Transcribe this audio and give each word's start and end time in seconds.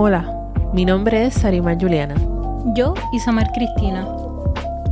Hola, 0.00 0.32
mi 0.72 0.84
nombre 0.84 1.26
es 1.26 1.34
Sarima 1.34 1.74
Juliana. 1.74 2.14
Yo, 2.66 2.94
Isamar 3.12 3.50
Cristina. 3.50 4.06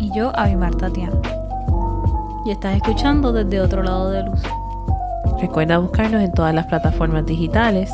Y 0.00 0.10
yo, 0.12 0.36
Avimar 0.36 0.74
Tatiana. 0.74 1.14
Y 2.44 2.50
estás 2.50 2.74
escuchando 2.74 3.32
desde 3.32 3.60
otro 3.60 3.84
lado 3.84 4.10
de 4.10 4.24
luz. 4.24 4.42
Recuerda 5.40 5.78
buscarnos 5.78 6.24
en 6.24 6.32
todas 6.32 6.52
las 6.52 6.66
plataformas 6.66 7.24
digitales 7.24 7.92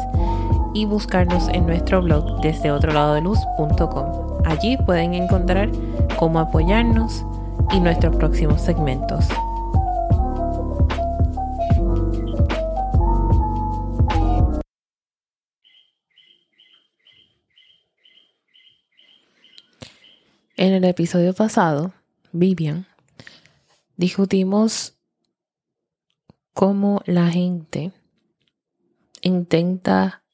y 0.73 0.87
buscarnos 0.87 1.51
en 1.51 1.67
nuestro 1.67 2.01
blog 2.01 2.41
desde 2.41 2.73
otro 2.73 2.95
lado 2.95 3.13
de 3.13 3.21
luz.com. 3.21 4.07
Allí 4.47 4.79
pueden 4.79 5.13
encontrar 5.13 5.69
cómo 6.19 6.39
apoyarnos 6.39 7.27
y 7.73 7.81
nuestros 7.81 8.17
próximos 8.17 8.63
segmentos. 8.63 9.29
El 20.83 20.91
episodio 20.91 21.33
pasado, 21.33 21.93
Vivian, 22.33 22.87
discutimos 23.97 24.97
cómo 26.55 27.03
la 27.07 27.29
gente 27.29 27.93
intenta 29.21 30.25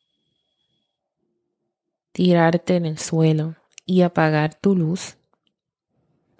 tirarte 2.12 2.76
en 2.76 2.86
el 2.86 2.98
suelo 2.98 3.56
y 3.84 4.02
apagar 4.02 4.54
tu 4.54 4.74
luz. 4.74 5.18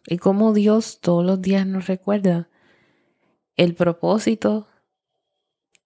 Y 0.07 0.17
cómo 0.17 0.55
Dios 0.55 1.01
todos 1.01 1.23
los 1.23 1.43
días 1.43 1.67
nos 1.67 1.87
recuerda 1.87 2.48
el 3.56 3.75
propósito 3.75 4.67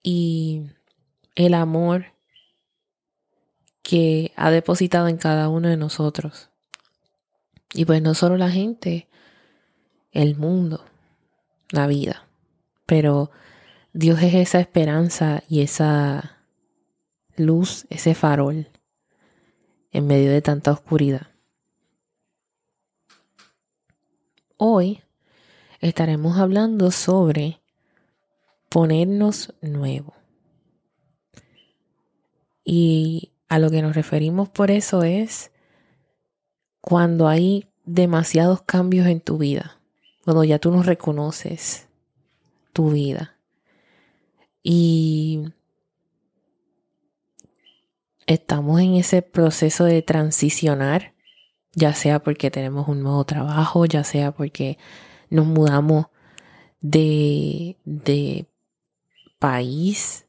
y 0.01 0.71
el 1.35 1.55
amor 1.55 2.07
que 3.83 4.33
ha 4.37 4.53
depositado 4.53 5.09
en 5.09 5.17
cada 5.17 5.49
uno 5.49 5.69
de 5.69 5.77
nosotros. 5.77 6.52
Y 7.75 7.85
pues 7.85 8.03
no 8.03 8.15
solo 8.15 8.37
la 8.37 8.51
gente, 8.51 9.09
el 10.11 10.37
mundo, 10.37 10.85
la 11.71 11.87
vida. 11.87 12.27
Pero 12.87 13.31
Dios 13.93 14.23
es 14.23 14.35
esa 14.35 14.61
esperanza 14.61 15.43
y 15.49 15.61
esa 15.61 16.39
luz, 17.37 17.87
ese 17.91 18.15
farol 18.15 18.69
en 19.91 20.07
medio 20.07 20.31
de 20.31 20.43
tanta 20.43 20.73
oscuridad. 20.73 21.29
Hoy 24.57 25.03
estaremos 25.81 26.39
hablando 26.39 26.91
sobre 26.91 27.61
ponernos 28.69 29.53
nuevo. 29.61 30.15
Y 32.65 33.33
a 33.49 33.59
lo 33.59 33.71
que 33.71 33.83
nos 33.83 33.95
referimos 33.95 34.49
por 34.49 34.71
eso 34.71 35.03
es 35.03 35.52
cuando 36.83 37.29
hay 37.29 37.69
demasiados 37.87 38.61
cambios 38.63 39.07
en 39.07 39.21
tu 39.21 39.39
vida, 39.39 39.79
cuando 40.25 40.45
ya 40.45 40.59
tú 40.59 40.71
no 40.71 40.83
reconoces 40.83 41.89
tu 42.73 42.91
vida. 42.91 43.37
Y 44.63 45.45
estamos 48.27 48.81
en 48.81 48.97
ese 48.97 49.23
proceso 49.23 49.85
de 49.85 50.03
transicionar, 50.03 51.15
ya 51.73 51.95
sea 51.95 52.19
porque 52.19 52.51
tenemos 52.51 52.89
un 52.89 53.03
nuevo 53.03 53.25
trabajo, 53.25 53.87
ya 53.87 54.05
sea 54.05 54.33
porque 54.33 54.77
nos 55.31 55.47
mudamos 55.47 56.07
de, 56.81 57.77
de 57.85 58.47
país, 59.39 60.27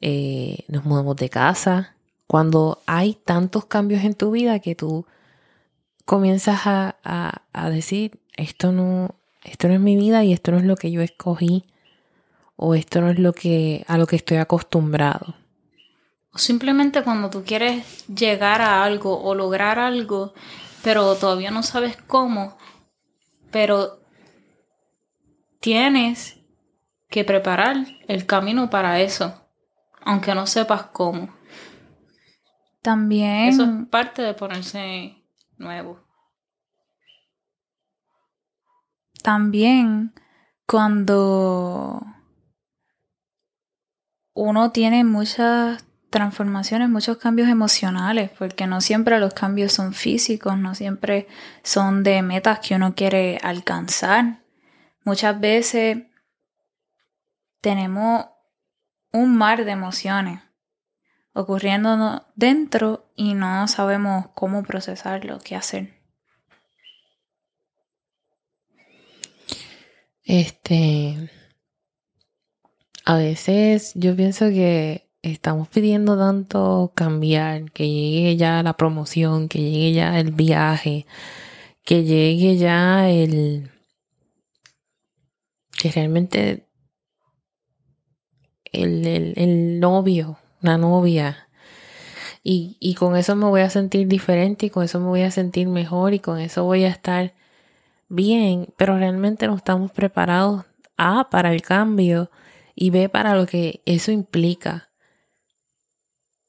eh, 0.00 0.64
nos 0.68 0.84
mudamos 0.84 1.16
de 1.16 1.30
casa. 1.30 1.96
Cuando 2.26 2.82
hay 2.86 3.14
tantos 3.14 3.64
cambios 3.64 4.04
en 4.04 4.14
tu 4.14 4.32
vida 4.32 4.58
que 4.58 4.74
tú 4.74 5.06
comienzas 6.04 6.60
a, 6.64 7.42
decir, 7.70 8.20
esto 8.36 8.72
no, 8.72 9.14
esto 9.44 9.68
no 9.68 9.74
es 9.74 9.80
mi 9.80 9.96
vida 9.96 10.24
y 10.24 10.32
esto 10.32 10.52
no 10.52 10.58
es 10.58 10.64
lo 10.64 10.76
que 10.76 10.90
yo 10.90 11.00
escogí 11.02 11.64
o 12.56 12.74
esto 12.74 13.00
no 13.00 13.10
es 13.10 13.18
lo 13.18 13.32
que 13.32 13.84
a 13.88 13.98
lo 13.98 14.06
que 14.06 14.16
estoy 14.16 14.36
acostumbrado. 14.38 15.34
O 16.32 16.38
simplemente 16.38 17.02
cuando 17.02 17.28
tú 17.28 17.44
quieres 17.44 18.06
llegar 18.06 18.62
a 18.62 18.84
algo 18.84 19.22
o 19.22 19.34
lograr 19.34 19.78
algo, 19.78 20.32
pero 20.82 21.14
todavía 21.16 21.50
no 21.50 21.62
sabes 21.62 21.96
cómo, 21.96 22.56
pero 23.50 24.00
tienes 25.60 26.38
que 27.08 27.24
preparar 27.24 27.86
el 28.08 28.26
camino 28.26 28.70
para 28.70 29.00
eso, 29.00 29.34
aunque 30.00 30.34
no 30.34 30.46
sepas 30.46 30.84
cómo. 30.84 31.34
También. 32.80 33.48
Eso 33.48 33.64
es 33.64 33.88
parte 33.90 34.22
de 34.22 34.34
ponerse 34.34 35.21
nuevo. 35.62 35.98
También 39.22 40.12
cuando 40.66 42.04
uno 44.34 44.72
tiene 44.72 45.04
muchas 45.04 45.84
transformaciones, 46.10 46.90
muchos 46.90 47.16
cambios 47.16 47.48
emocionales, 47.48 48.30
porque 48.38 48.66
no 48.66 48.80
siempre 48.80 49.18
los 49.18 49.32
cambios 49.32 49.72
son 49.72 49.94
físicos, 49.94 50.58
no 50.58 50.74
siempre 50.74 51.26
son 51.62 52.02
de 52.02 52.20
metas 52.22 52.58
que 52.60 52.74
uno 52.74 52.94
quiere 52.94 53.38
alcanzar. 53.42 54.42
Muchas 55.04 55.40
veces 55.40 55.98
tenemos 57.60 58.26
un 59.12 59.36
mar 59.36 59.64
de 59.64 59.70
emociones 59.70 60.40
ocurriendo 61.34 62.26
dentro 62.34 63.10
y 63.16 63.34
no 63.34 63.66
sabemos 63.68 64.26
cómo 64.34 64.62
procesarlo, 64.62 65.38
qué 65.38 65.56
hacer. 65.56 65.94
Este, 70.24 71.30
a 73.04 73.16
veces 73.16 73.92
yo 73.94 74.14
pienso 74.14 74.48
que 74.48 75.10
estamos 75.22 75.68
pidiendo 75.68 76.16
tanto 76.16 76.92
cambiar, 76.94 77.70
que 77.72 77.88
llegue 77.88 78.36
ya 78.36 78.62
la 78.62 78.76
promoción, 78.76 79.48
que 79.48 79.58
llegue 79.58 79.92
ya 79.92 80.18
el 80.20 80.32
viaje, 80.32 81.06
que 81.84 82.04
llegue 82.04 82.56
ya 82.56 83.10
el 83.10 83.70
que 85.76 85.90
realmente 85.90 86.68
el, 88.72 89.06
el, 89.06 89.34
el 89.36 89.80
novio 89.80 90.38
una 90.62 90.78
novia. 90.78 91.48
Y, 92.42 92.76
y 92.80 92.94
con 92.94 93.16
eso 93.16 93.36
me 93.36 93.46
voy 93.46 93.60
a 93.60 93.70
sentir 93.70 94.08
diferente 94.08 94.66
y 94.66 94.70
con 94.70 94.84
eso 94.84 94.98
me 95.00 95.06
voy 95.06 95.22
a 95.22 95.30
sentir 95.30 95.68
mejor 95.68 96.14
y 96.14 96.18
con 96.18 96.38
eso 96.38 96.64
voy 96.64 96.84
a 96.84 96.88
estar 96.88 97.34
bien, 98.08 98.68
pero 98.76 98.96
realmente 98.98 99.46
no 99.46 99.56
estamos 99.56 99.90
preparados 99.92 100.64
A 100.96 101.30
para 101.30 101.52
el 101.52 101.62
cambio 101.62 102.30
y 102.74 102.90
B 102.90 103.08
para 103.08 103.34
lo 103.34 103.46
que 103.46 103.80
eso 103.86 104.12
implica. 104.12 104.90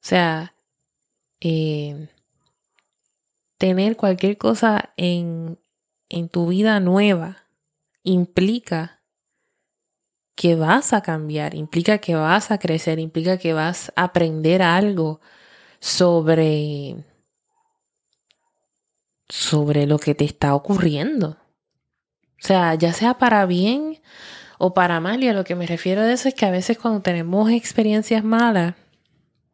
O 0.02 0.06
sea, 0.06 0.54
eh, 1.40 2.10
tener 3.58 3.96
cualquier 3.96 4.38
cosa 4.38 4.94
en, 4.98 5.58
en 6.10 6.28
tu 6.28 6.48
vida 6.48 6.80
nueva 6.80 7.38
implica 8.04 9.03
que 10.36 10.56
vas 10.56 10.94
a 10.94 11.02
cambiar, 11.02 11.56
implica 11.56 12.00
que 12.00 12.16
vas 12.16 12.52
a 12.52 12.58
crecer, 12.58 13.00
implica 13.00 13.38
que 13.38 13.54
vas 13.54 13.92
a 13.96 14.04
aprender 14.06 14.62
algo 14.62 15.22
sobre 15.80 16.96
sobre 19.30 19.88
lo 19.88 20.00
que 20.00 20.16
te 20.16 20.26
está 20.26 20.54
ocurriendo. 20.56 21.38
O 22.42 22.46
sea, 22.46 22.76
ya 22.76 22.94
sea 22.94 23.16
para 23.18 23.46
bien 23.46 24.02
o 24.60 24.74
para 24.74 25.00
mal, 25.00 25.24
y 25.24 25.28
a 25.28 25.34
lo 25.34 25.44
que 25.44 25.56
me 25.56 25.66
refiero 25.66 26.04
de 26.04 26.14
eso 26.14 26.30
es 26.30 26.36
que 26.36 26.46
a 26.46 26.52
veces 26.52 26.78
cuando 26.78 27.02
tenemos 27.02 27.50
experiencias 27.52 28.24
malas, 28.24 28.76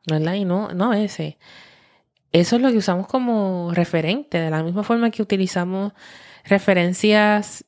¿verdad? 0.07 0.33
Y 0.33 0.45
no, 0.45 0.73
no 0.73 0.89
veces. 0.89 1.35
Eso 2.31 2.55
es 2.57 2.61
lo 2.61 2.71
que 2.71 2.77
usamos 2.77 3.07
como 3.07 3.71
referente, 3.73 4.39
de 4.39 4.49
la 4.49 4.63
misma 4.63 4.83
forma 4.83 5.11
que 5.11 5.21
utilizamos 5.21 5.93
referencias 6.45 7.65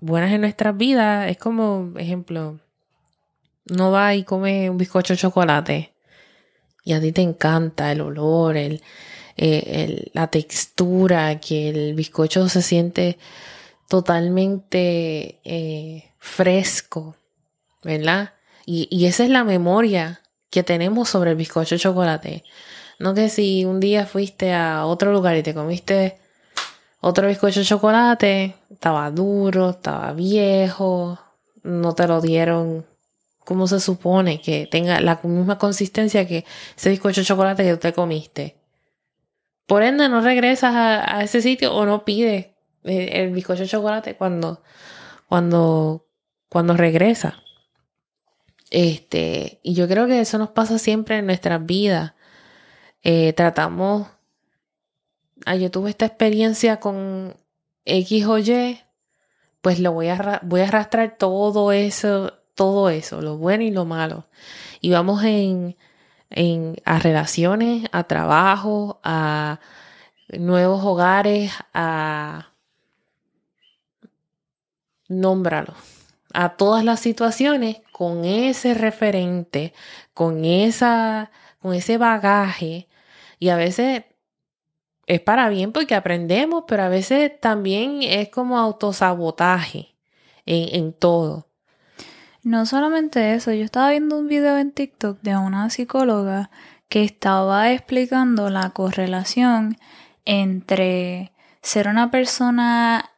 buenas 0.00 0.32
en 0.32 0.40
nuestras 0.40 0.76
vidas 0.76 1.30
es 1.30 1.38
como, 1.38 1.92
ejemplo, 1.98 2.60
no 3.66 3.90
va 3.90 4.14
y 4.14 4.24
come 4.24 4.70
un 4.70 4.78
bizcocho 4.78 5.14
de 5.14 5.18
chocolate 5.18 5.94
y 6.84 6.92
a 6.92 7.00
ti 7.00 7.10
te 7.10 7.22
encanta 7.22 7.90
el 7.90 8.00
olor, 8.00 8.56
el, 8.56 8.80
eh, 9.36 10.08
la 10.12 10.28
textura, 10.28 11.40
que 11.40 11.68
el 11.68 11.94
bizcocho 11.94 12.48
se 12.48 12.62
siente 12.62 13.18
totalmente 13.88 15.40
eh, 15.44 16.12
fresco, 16.18 17.16
¿verdad? 17.82 18.34
Y, 18.66 18.86
y 18.88 19.06
esa 19.06 19.24
es 19.24 19.30
la 19.30 19.42
memoria 19.42 20.20
que 20.50 20.62
tenemos 20.62 21.08
sobre 21.08 21.32
el 21.32 21.36
bizcocho 21.36 21.74
de 21.74 21.80
chocolate. 21.80 22.44
No 23.00 23.14
que 23.14 23.28
si 23.28 23.64
un 23.64 23.80
día 23.80 24.06
fuiste 24.06 24.52
a 24.54 24.86
otro 24.86 25.12
lugar 25.12 25.36
y 25.36 25.42
te 25.42 25.54
comiste 25.54 26.18
otro 27.06 27.28
bizcocho 27.28 27.60
de 27.60 27.66
chocolate, 27.66 28.56
estaba 28.68 29.10
duro, 29.12 29.70
estaba 29.70 30.12
viejo, 30.12 31.18
no 31.62 31.94
te 31.94 32.08
lo 32.08 32.20
dieron 32.20 32.84
como 33.44 33.68
se 33.68 33.78
supone 33.78 34.40
que 34.40 34.66
tenga 34.68 35.00
la 35.00 35.20
misma 35.22 35.56
consistencia 35.56 36.26
que 36.26 36.44
ese 36.76 36.90
bizcocho 36.90 37.20
de 37.20 37.26
chocolate 37.26 37.62
que 37.62 37.74
tú 37.74 37.78
te 37.78 37.92
comiste. 37.92 38.56
por 39.66 39.84
ende 39.84 40.08
no 40.08 40.20
regresas 40.20 40.74
a, 40.74 41.22
ese 41.22 41.42
sitio 41.42 41.72
o 41.74 41.86
no 41.86 42.04
pides 42.04 42.48
el, 42.82 43.08
el 43.12 43.32
bizcocho 43.32 43.62
de 43.62 43.68
chocolate 43.68 44.16
cuando, 44.16 44.62
cuando, 45.28 46.06
cuando 46.48 46.76
regresa. 46.76 47.40
Este, 48.70 49.60
y 49.62 49.74
yo 49.74 49.86
creo 49.86 50.08
que 50.08 50.20
eso 50.20 50.38
nos 50.38 50.50
pasa 50.50 50.78
siempre 50.78 51.18
en 51.18 51.26
nuestras 51.26 51.64
vidas. 51.64 52.14
Eh, 53.04 53.32
tratamos, 53.34 54.08
ah, 55.44 55.56
yo 55.56 55.70
tuve 55.70 55.90
esta 55.90 56.06
experiencia 56.06 56.80
con 56.80 57.36
X 57.84 58.26
o 58.26 58.38
Y, 58.38 58.80
pues 59.60 59.80
lo 59.80 59.92
voy 59.92 60.08
a, 60.08 60.40
voy 60.42 60.60
a 60.60 60.68
arrastrar 60.68 61.16
todo 61.18 61.72
eso, 61.72 62.32
todo 62.54 62.90
eso, 62.90 63.20
lo 63.20 63.36
bueno 63.36 63.64
y 63.64 63.70
lo 63.70 63.84
malo. 63.84 64.26
Y 64.80 64.90
vamos 64.90 65.24
en, 65.24 65.76
en, 66.30 66.76
a 66.84 66.98
relaciones, 66.98 67.88
a 67.92 68.04
trabajo, 68.04 69.00
a 69.02 69.60
nuevos 70.28 70.84
hogares, 70.84 71.52
a... 71.74 72.52
Nómbralo. 75.08 75.74
A 76.34 76.56
todas 76.56 76.84
las 76.84 77.00
situaciones 77.00 77.80
con 77.92 78.24
ese 78.24 78.74
referente, 78.74 79.72
con, 80.14 80.44
esa, 80.44 81.30
con 81.60 81.74
ese 81.74 81.96
bagaje. 81.96 82.88
Y 83.38 83.50
a 83.50 83.56
veces 83.56 84.04
es 85.06 85.20
para 85.20 85.48
bien 85.48 85.72
porque 85.72 85.94
aprendemos, 85.94 86.64
pero 86.66 86.82
a 86.84 86.88
veces 86.88 87.32
también 87.40 88.02
es 88.02 88.28
como 88.28 88.58
autosabotaje 88.58 89.96
en, 90.44 90.74
en 90.74 90.92
todo. 90.92 91.48
No 92.42 92.66
solamente 92.66 93.34
eso, 93.34 93.52
yo 93.52 93.64
estaba 93.64 93.90
viendo 93.90 94.18
un 94.18 94.28
video 94.28 94.58
en 94.58 94.72
TikTok 94.72 95.20
de 95.22 95.36
una 95.36 95.68
psicóloga 95.70 96.50
que 96.88 97.02
estaba 97.02 97.72
explicando 97.72 98.50
la 98.50 98.70
correlación 98.70 99.76
entre 100.24 101.32
ser 101.62 101.88
una 101.88 102.10
persona 102.10 103.10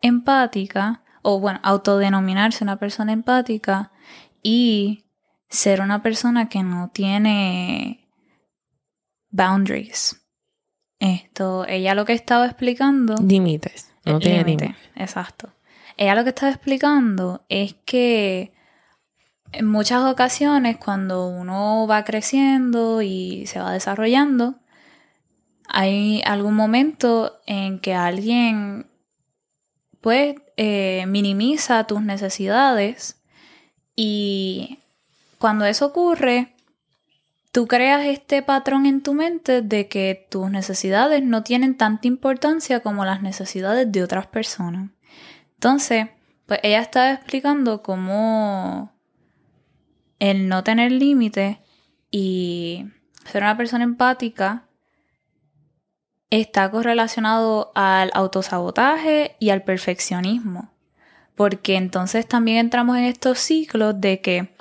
empática, 0.00 1.02
o 1.22 1.38
bueno, 1.40 1.60
autodenominarse 1.62 2.64
una 2.64 2.78
persona 2.78 3.12
empática 3.12 3.92
y 4.42 5.04
ser 5.48 5.82
una 5.82 6.02
persona 6.02 6.48
que 6.48 6.62
no 6.62 6.88
tiene 6.88 8.08
boundaries. 9.30 10.20
Esto, 11.00 11.66
ella 11.66 11.94
lo 11.94 12.04
que 12.04 12.12
estaba 12.12 12.46
explicando. 12.46 13.16
Límites. 13.16 13.90
No 14.04 14.18
tiene 14.18 14.44
límites. 14.44 14.76
Exacto. 14.94 15.52
Ella 15.96 16.14
lo 16.14 16.22
que 16.22 16.30
estaba 16.30 16.52
explicando 16.52 17.44
es 17.48 17.74
que 17.84 18.52
en 19.52 19.66
muchas 19.66 20.02
ocasiones, 20.04 20.76
cuando 20.76 21.26
uno 21.26 21.86
va 21.88 22.04
creciendo 22.04 23.02
y 23.02 23.46
se 23.46 23.58
va 23.58 23.72
desarrollando, 23.72 24.56
hay 25.68 26.22
algún 26.24 26.54
momento 26.54 27.40
en 27.46 27.80
que 27.80 27.94
alguien 27.94 28.86
pues 30.00 30.36
eh, 30.56 31.04
minimiza 31.06 31.84
tus 31.84 32.02
necesidades 32.02 33.22
y 33.96 34.78
cuando 35.38 35.64
eso 35.64 35.86
ocurre, 35.86 36.54
tú 37.52 37.66
creas 37.66 38.04
este 38.06 38.42
patrón 38.42 38.86
en 38.86 39.02
tu 39.02 39.14
mente 39.14 39.62
de 39.62 39.88
que 39.88 40.26
tus 40.30 40.50
necesidades 40.50 41.22
no 41.22 41.42
tienen 41.42 41.76
tanta 41.76 42.06
importancia 42.06 42.80
como 42.80 43.04
las 43.04 43.22
necesidades 43.22 43.90
de 43.90 44.02
otras 44.02 44.26
personas. 44.26 44.90
Entonces, 45.54 46.08
pues 46.46 46.60
ella 46.62 46.80
estaba 46.80 47.12
explicando 47.12 47.82
cómo 47.82 48.92
el 50.18 50.48
no 50.48 50.62
tener 50.62 50.92
límite 50.92 51.60
y 52.10 52.86
ser 53.24 53.42
una 53.42 53.56
persona 53.56 53.84
empática 53.84 54.66
está 56.30 56.70
correlacionado 56.70 57.72
al 57.74 58.10
autosabotaje 58.14 59.36
y 59.40 59.50
al 59.50 59.62
perfeccionismo. 59.64 60.72
Porque 61.34 61.76
entonces 61.76 62.26
también 62.26 62.58
entramos 62.58 62.96
en 62.98 63.04
estos 63.04 63.38
ciclos 63.38 64.00
de 64.00 64.20
que 64.20 64.54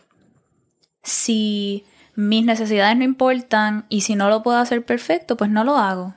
si 1.03 1.85
mis 2.19 2.44
necesidades 2.44 2.98
no 2.98 3.06
importan 3.06 3.86
y 3.88 4.01
si 4.01 4.16
no 4.16 4.27
lo 4.30 4.44
puedo 4.44 4.57
hacer 4.57 4.86
perfecto, 4.86 5.38
pues 5.38 5.50
no 5.50 5.63
lo 5.63 5.77
hago. 5.77 6.16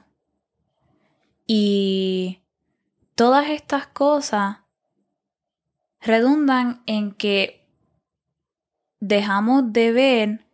Y 1.47 2.43
todas 3.15 3.49
estas 3.49 3.87
cosas 3.87 4.59
redundan 6.01 6.83
en 6.87 7.13
que 7.13 7.69
dejamos 8.99 9.73
de 9.73 9.93
ver 9.93 10.47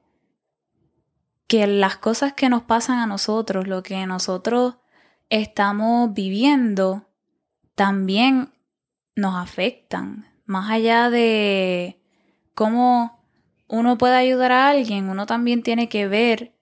que 1.46 1.66
las 1.66 1.96
cosas 1.96 2.34
que 2.34 2.50
nos 2.50 2.64
pasan 2.64 2.98
a 2.98 3.06
nosotros, 3.06 3.66
lo 3.66 3.82
que 3.82 4.06
nosotros 4.06 4.76
estamos 5.30 6.12
viviendo 6.12 7.08
también 7.74 8.52
nos 9.16 9.34
afectan. 9.34 10.26
Más 10.44 10.70
allá 10.70 11.08
de 11.08 12.02
cómo 12.54 13.17
uno 13.68 13.98
puede 13.98 14.16
ayudar 14.16 14.52
a 14.52 14.68
alguien, 14.68 15.08
uno 15.08 15.26
también 15.26 15.62
tiene 15.62 15.88
que 15.88 16.08
ver 16.08 16.54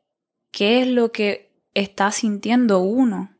qué 0.50 0.82
es 0.82 0.88
lo 0.88 1.12
que 1.12 1.52
está 1.74 2.10
sintiendo 2.10 2.80
uno. 2.80 3.30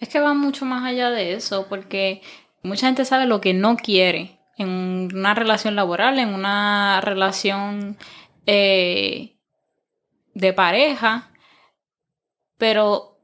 Es 0.00 0.08
que 0.08 0.20
va 0.20 0.34
mucho 0.34 0.64
más 0.64 0.84
allá 0.84 1.10
de 1.10 1.32
eso, 1.34 1.66
porque 1.68 2.22
mucha 2.62 2.86
gente 2.86 3.04
sabe 3.04 3.26
lo 3.26 3.40
que 3.40 3.54
no 3.54 3.76
quiere 3.76 4.38
en 4.58 5.08
una 5.14 5.34
relación 5.34 5.74
laboral, 5.74 6.18
en 6.18 6.34
una 6.34 7.00
relación 7.00 7.96
eh, 8.46 9.36
de 10.34 10.52
pareja, 10.52 11.30
pero 12.58 13.18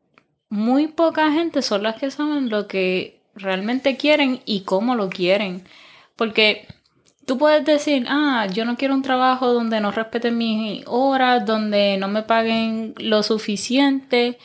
muy 0.49 0.89
poca 0.89 1.31
gente 1.33 1.63
son 1.63 1.83
las 1.83 1.97
que 1.97 2.11
saben 2.11 2.51
lo 2.51 2.67
que 2.67 3.23
realmente 3.35 3.97
quieren 3.97 4.41
y 4.45 4.63
cómo 4.63 4.95
lo 4.95 5.09
quieren. 5.09 5.65
Porque 6.17 6.67
tú 7.27 7.39
puedes 7.39 7.65
decir, 7.65 8.07
ah, 8.09 8.47
yo 8.53 8.65
no 8.65 8.77
quiero 8.77 8.95
un 8.95 9.03
trabajo 9.03 9.53
donde 9.53 9.81
no 9.81 9.91
respeten 9.91 10.39
mis 10.39 10.85
horas, 10.87 11.47
donde 11.47 11.97
no 11.99 12.09
me 12.09 12.23
paguen 12.23 12.95
lo 12.99 13.23
suficiente. 13.23 14.39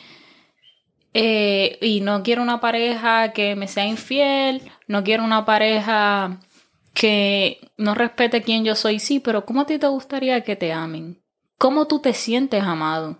Eh, 1.14 1.78
y 1.80 2.00
no 2.00 2.22
quiero 2.22 2.42
una 2.42 2.60
pareja 2.60 3.32
que 3.32 3.56
me 3.56 3.68
sea 3.68 3.86
infiel, 3.86 4.60
no 4.86 5.02
quiero 5.02 5.24
una 5.24 5.46
pareja 5.46 6.40
que 6.92 7.70
no 7.78 7.94
respete 7.94 8.42
quién 8.42 8.64
yo 8.64 8.74
soy, 8.74 8.98
sí, 8.98 9.20
pero 9.20 9.46
¿cómo 9.46 9.62
a 9.62 9.66
ti 9.66 9.78
te 9.78 9.86
gustaría 9.86 10.42
que 10.42 10.56
te 10.56 10.72
amen? 10.72 11.22
¿Cómo 11.58 11.86
tú 11.86 12.00
te 12.00 12.12
sientes 12.12 12.62
amado? 12.62 13.18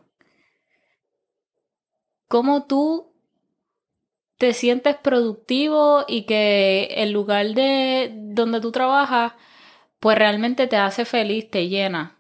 cómo 2.28 2.64
tú 2.64 3.12
te 4.38 4.52
sientes 4.52 4.96
productivo 4.96 6.04
y 6.06 6.22
que 6.22 6.88
el 6.96 7.12
lugar 7.12 7.54
de 7.54 8.12
donde 8.14 8.60
tú 8.60 8.70
trabajas, 8.70 9.32
pues 9.98 10.18
realmente 10.18 10.66
te 10.66 10.76
hace 10.76 11.04
feliz, 11.04 11.50
te 11.50 11.68
llena. 11.68 12.18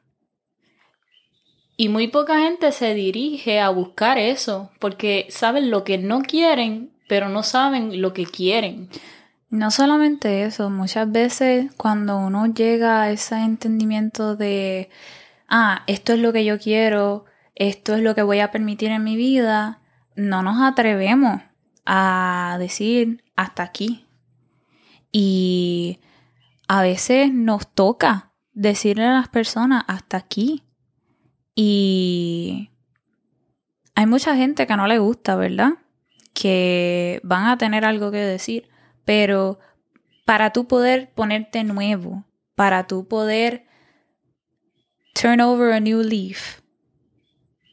Y 1.76 1.90
muy 1.90 2.08
poca 2.08 2.38
gente 2.40 2.72
se 2.72 2.94
dirige 2.94 3.60
a 3.60 3.68
buscar 3.68 4.16
eso, 4.16 4.70
porque 4.80 5.26
saben 5.28 5.70
lo 5.70 5.84
que 5.84 5.98
no 5.98 6.22
quieren, 6.22 6.90
pero 7.06 7.28
no 7.28 7.42
saben 7.42 8.00
lo 8.00 8.14
que 8.14 8.24
quieren. 8.24 8.88
No 9.50 9.70
solamente 9.70 10.44
eso, 10.44 10.70
muchas 10.70 11.12
veces 11.12 11.70
cuando 11.76 12.16
uno 12.16 12.46
llega 12.46 13.02
a 13.02 13.10
ese 13.10 13.36
entendimiento 13.36 14.36
de, 14.36 14.88
ah, 15.48 15.82
esto 15.86 16.14
es 16.14 16.20
lo 16.20 16.32
que 16.32 16.46
yo 16.46 16.58
quiero, 16.58 17.26
esto 17.54 17.94
es 17.94 18.02
lo 18.02 18.14
que 18.14 18.22
voy 18.22 18.40
a 18.40 18.50
permitir 18.50 18.90
en 18.90 19.04
mi 19.04 19.16
vida, 19.16 19.80
no 20.14 20.42
nos 20.42 20.62
atrevemos 20.62 21.42
a 21.86 22.56
decir 22.58 23.24
hasta 23.36 23.62
aquí. 23.62 24.06
Y 25.12 26.00
a 26.68 26.82
veces 26.82 27.32
nos 27.32 27.72
toca 27.72 28.32
decirle 28.52 29.04
a 29.04 29.12
las 29.12 29.28
personas 29.28 29.84
hasta 29.86 30.16
aquí. 30.16 30.64
Y 31.54 32.70
hay 33.94 34.06
mucha 34.06 34.36
gente 34.36 34.66
que 34.66 34.76
no 34.76 34.86
le 34.86 34.98
gusta, 34.98 35.36
¿verdad? 35.36 35.74
Que 36.34 37.20
van 37.22 37.46
a 37.46 37.56
tener 37.56 37.84
algo 37.84 38.10
que 38.10 38.18
decir, 38.18 38.68
pero 39.04 39.58
para 40.26 40.52
tú 40.52 40.66
poder 40.66 41.12
ponerte 41.14 41.64
nuevo, 41.64 42.24
para 42.54 42.86
tú 42.86 43.06
poder 43.06 43.66
turn 45.14 45.40
over 45.40 45.72
a 45.72 45.80
new 45.80 46.02
leaf, 46.02 46.60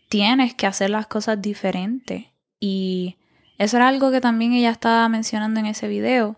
tienes 0.07 0.53
que 0.53 0.67
hacer 0.67 0.91
las 0.91 1.07
cosas 1.07 1.41
diferentes. 1.41 2.27
Y 2.59 3.17
eso 3.63 3.77
era 3.77 3.87
algo 3.87 4.11
que 4.11 4.21
también 4.21 4.53
ella 4.53 4.71
estaba 4.71 5.07
mencionando 5.09 5.59
en 5.59 5.67
ese 5.67 5.87
video, 5.87 6.37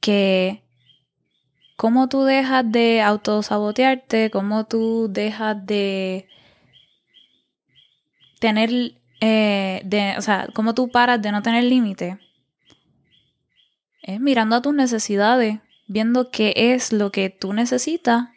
que 0.00 0.62
cómo 1.76 2.08
tú 2.08 2.24
dejas 2.24 2.64
de 2.70 3.02
autosabotearte, 3.02 4.30
cómo 4.30 4.64
tú 4.64 5.08
dejas 5.10 5.64
de 5.66 6.28
tener, 8.40 8.70
eh, 9.20 9.82
de, 9.84 10.14
o 10.18 10.22
sea, 10.22 10.48
cómo 10.54 10.74
tú 10.74 10.90
paras 10.90 11.20
de 11.20 11.32
no 11.32 11.42
tener 11.42 11.64
límite, 11.64 12.18
es 14.02 14.20
mirando 14.20 14.56
a 14.56 14.62
tus 14.62 14.74
necesidades, 14.74 15.58
viendo 15.88 16.30
qué 16.30 16.54
es 16.56 16.92
lo 16.92 17.10
que 17.10 17.28
tú 17.28 17.52
necesitas 17.52 18.28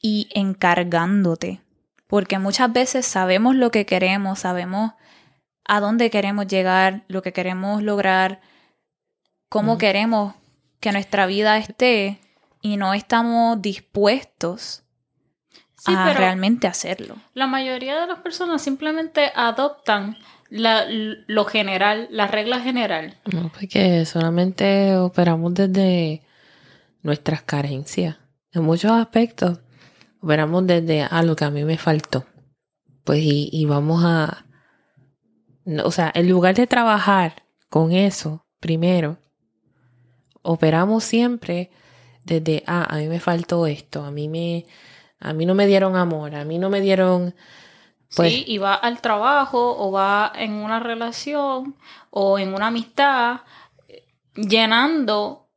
y 0.00 0.28
encargándote. 0.34 1.60
Porque 2.06 2.38
muchas 2.38 2.72
veces 2.72 3.04
sabemos 3.04 3.56
lo 3.56 3.70
que 3.70 3.84
queremos, 3.84 4.40
sabemos 4.40 4.92
a 5.66 5.80
dónde 5.80 6.10
queremos 6.10 6.46
llegar, 6.46 7.04
lo 7.08 7.22
que 7.22 7.32
queremos 7.32 7.82
lograr, 7.82 8.40
cómo 9.48 9.78
queremos 9.78 10.34
que 10.80 10.92
nuestra 10.92 11.26
vida 11.26 11.58
esté 11.58 12.20
y 12.60 12.76
no 12.76 12.94
estamos 12.94 13.60
dispuestos 13.60 14.82
a 15.86 16.12
realmente 16.14 16.66
hacerlo. 16.66 17.16
La 17.34 17.46
mayoría 17.46 18.00
de 18.00 18.06
las 18.06 18.20
personas 18.20 18.62
simplemente 18.62 19.30
adoptan 19.34 20.16
lo 20.48 21.44
general, 21.44 22.08
la 22.10 22.26
regla 22.26 22.60
general. 22.60 23.16
No, 23.32 23.50
porque 23.52 24.04
solamente 24.04 24.96
operamos 24.96 25.54
desde 25.54 26.22
nuestras 27.02 27.42
carencias. 27.42 28.16
En 28.52 28.64
muchos 28.64 28.92
aspectos 28.92 29.60
operamos 30.20 30.66
desde 30.66 31.02
a 31.02 31.22
lo 31.22 31.36
que 31.36 31.44
a 31.44 31.50
mí 31.50 31.64
me 31.64 31.78
faltó. 31.78 32.26
Pues 33.04 33.20
y, 33.20 33.48
y 33.52 33.64
vamos 33.66 34.02
a... 34.04 34.45
O 35.84 35.90
sea, 35.90 36.12
en 36.14 36.28
lugar 36.28 36.54
de 36.54 36.66
trabajar 36.66 37.42
con 37.68 37.92
eso 37.92 38.46
primero, 38.60 39.18
operamos 40.42 41.04
siempre 41.04 41.70
desde, 42.24 42.62
ah, 42.66 42.86
a 42.88 42.96
mí 42.98 43.08
me 43.08 43.20
faltó 43.20 43.66
esto, 43.66 44.04
a 44.04 44.10
mí 44.10 44.28
me, 44.28 44.66
a 45.20 45.32
mí 45.32 45.46
no 45.46 45.54
me 45.54 45.66
dieron 45.66 45.96
amor, 45.96 46.34
a 46.34 46.44
mí 46.44 46.58
no 46.58 46.70
me 46.70 46.80
dieron... 46.80 47.34
Pues, 48.14 48.32
sí, 48.32 48.44
y 48.46 48.58
va 48.58 48.74
al 48.74 49.00
trabajo 49.00 49.76
o 49.78 49.90
va 49.90 50.32
en 50.34 50.52
una 50.52 50.78
relación 50.78 51.76
o 52.10 52.38
en 52.38 52.54
una 52.54 52.68
amistad 52.68 53.40
llenando 54.36 55.48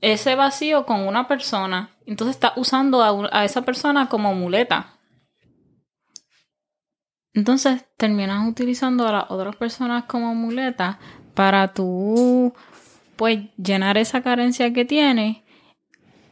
ese 0.00 0.34
vacío 0.34 0.84
con 0.84 1.06
una 1.06 1.26
persona. 1.26 1.96
Entonces 2.06 2.36
está 2.36 2.52
usando 2.56 3.02
a, 3.02 3.40
a 3.40 3.44
esa 3.44 3.62
persona 3.62 4.08
como 4.08 4.34
muleta. 4.34 4.93
Entonces 7.34 7.84
terminas 7.96 8.48
utilizando 8.48 9.06
a 9.06 9.12
las 9.12 9.30
otras 9.30 9.56
personas 9.56 10.04
como 10.04 10.34
muleta 10.34 10.98
para 11.34 11.74
tú 11.74 12.54
pues 13.16 13.40
llenar 13.56 13.98
esa 13.98 14.22
carencia 14.22 14.72
que 14.72 14.84
tienes 14.84 15.38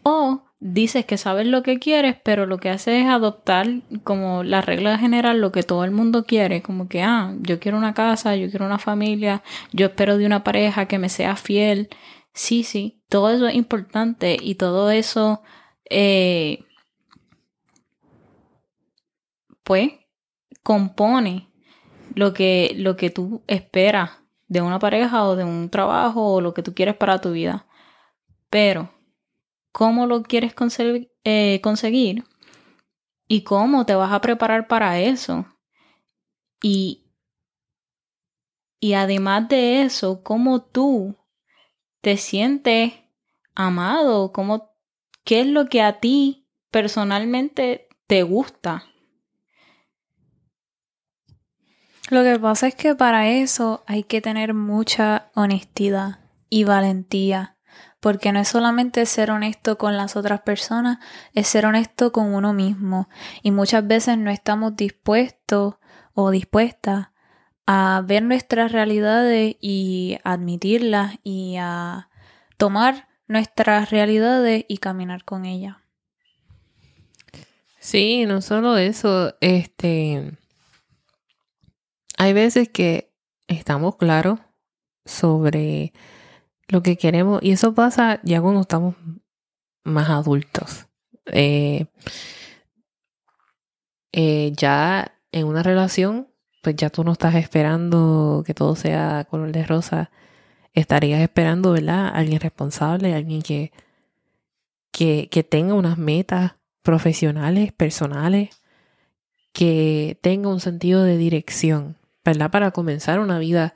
o 0.03 0.43
dices 0.61 1.05
que 1.05 1.19
sabes 1.19 1.47
lo 1.47 1.63
que 1.63 1.79
quieres, 1.81 2.17
pero 2.23 2.47
lo 2.47 2.59
que 2.59 2.71
haces 2.71 3.03
es 3.03 3.09
adoptar 3.09 3.67
como 4.05 4.45
la 4.45 4.61
regla 4.61 4.97
general 4.99 5.41
lo 5.41 5.51
que 5.53 5.65
todo 5.65 5.85
el 5.85 5.91
mundo 5.91 6.25
quiere, 6.25 6.63
como 6.63 6.89
que, 6.89 7.03
ah, 7.03 7.35
yo 7.41 7.59
quiero 7.59 7.79
una 7.79 7.95
casa, 7.95 8.37
yo 8.37 8.49
quiero 8.49 8.67
una 8.67 8.79
familia, 8.79 9.43
yo 9.73 9.87
espero 9.87 10.19
de 10.19 10.27
una 10.27 10.45
pareja 10.45 10.87
que 10.87 10.99
me 10.99 11.09
sea 11.09 11.37
fiel. 11.37 11.89
Sí, 12.33 12.63
sí, 12.65 13.03
todo 13.09 13.31
eso 13.31 13.49
es 13.49 13.55
importante 13.57 14.37
y 14.41 14.55
todo 14.55 14.91
eso, 14.91 15.43
eh, 15.91 16.65
pues, 19.65 19.93
compone 20.63 21.49
lo 22.15 22.33
que, 22.33 22.75
lo 22.77 22.97
que 22.97 23.11
tú 23.11 23.43
esperas 23.47 24.11
de 24.49 24.61
una 24.61 24.79
pareja 24.79 25.25
o 25.25 25.37
de 25.37 25.45
un 25.45 25.71
trabajo 25.71 26.35
o 26.35 26.41
lo 26.41 26.55
que 26.55 26.63
tú 26.63 26.75
quieres 26.75 26.95
para 26.97 27.21
tu 27.21 27.33
vida. 27.33 27.67
Pero, 28.51 28.91
¿cómo 29.73 30.07
lo 30.07 30.23
quieres 30.23 30.55
eh, 31.25 31.61
conseguir? 31.63 32.25
¿Y 33.27 33.45
cómo 33.45 33.87
te 33.87 33.95
vas 33.95 34.13
a 34.13 34.21
preparar 34.21 34.69
para 34.69 35.01
eso? 35.01 35.47
Y, 36.63 37.07
y 38.79 38.93
además 38.93 39.49
de 39.49 39.83
eso, 39.83 40.23
¿cómo 40.23 40.63
tú 40.63 41.17
te 42.03 42.19
sientes 42.19 42.93
amado? 43.55 44.33
¿Cómo, 44.33 44.75
¿Qué 45.25 45.41
es 45.41 45.47
lo 45.47 45.67
que 45.67 45.81
a 45.81 45.99
ti 45.99 46.47
personalmente 46.71 47.89
te 48.07 48.23
gusta? 48.23 48.85
Lo 52.11 52.23
que 52.25 52.39
pasa 52.39 52.67
es 52.67 52.75
que 52.75 52.95
para 52.95 53.29
eso 53.29 53.85
hay 53.87 54.03
que 54.03 54.21
tener 54.21 54.55
mucha 54.55 55.31
honestidad 55.35 56.19
y 56.51 56.65
valentía, 56.65 57.57
porque 58.01 58.33
no 58.33 58.41
es 58.41 58.49
solamente 58.49 59.07
ser 59.07 59.31
honesto 59.31 59.79
con 59.79 59.97
las 59.97 60.17
otras 60.17 60.41
personas, 60.41 60.99
es 61.33 61.47
ser 61.47 61.65
honesto 61.65 62.13
con 62.13 62.35
uno 62.35 62.53
mismo. 62.53 63.09
Y 63.43 63.53
muchas 63.53 63.87
veces 63.87 64.19
no 64.19 64.31
estamos 64.31 64.77
dispuestos 64.77 65.77
o 66.13 66.31
dispuestas 66.31 67.09
a 67.67 68.03
ver 68.05 68.25
nuestras 68.25 68.73
realidades 68.73 69.57
y 69.61 70.19
admitirlas 70.25 71.15
y 71.23 71.57
a 71.59 72.09
tomar 72.57 73.09
nuestras 73.29 73.91
realidades 73.91 74.65
y 74.69 74.79
caminar 74.79 75.25
con 75.25 75.45
ellas. 75.45 75.77
Sí, 77.79 78.27
no 78.27 78.43
solo 78.43 78.77
eso, 78.77 79.35
este 79.41 80.37
hay 82.23 82.33
veces 82.35 82.69
que 82.69 83.13
estamos 83.49 83.97
claros 83.97 84.39
sobre 85.05 85.93
lo 86.69 86.81
que 86.81 86.97
queremos 86.97 87.43
y 87.43 87.51
eso 87.51 87.75
pasa 87.75 88.21
ya 88.23 88.41
cuando 88.41 88.61
estamos 88.61 88.95
más 89.83 90.09
adultos. 90.09 90.87
Eh, 91.27 91.87
eh, 94.13 94.53
ya 94.57 95.19
en 95.33 95.47
una 95.49 95.65
relación, 95.65 96.29
pues 96.63 96.77
ya 96.77 96.91
tú 96.91 97.03
no 97.03 97.11
estás 97.11 97.35
esperando 97.35 98.45
que 98.47 98.55
todo 98.55 98.77
sea 98.77 99.27
color 99.29 99.51
de 99.51 99.65
rosa. 99.67 100.13
Estarías 100.75 101.21
esperando, 101.21 101.73
¿verdad? 101.73 102.13
Alguien 102.15 102.41
responsable, 102.41 103.15
alguien 103.15 103.43
que, 103.43 103.73
que, 104.93 105.29
que 105.29 105.43
tenga 105.43 105.75
unas 105.75 105.99
metas 105.99 106.53
profesionales, 106.83 107.73
personales, 107.73 108.63
que 109.53 110.21
tenga 110.23 110.51
un 110.51 110.61
sentido 110.61 111.03
de 111.03 111.17
dirección. 111.17 111.97
¿Verdad? 112.25 112.51
Para 112.51 112.71
comenzar 112.71 113.21
una 113.21 113.39
vida 113.39 113.75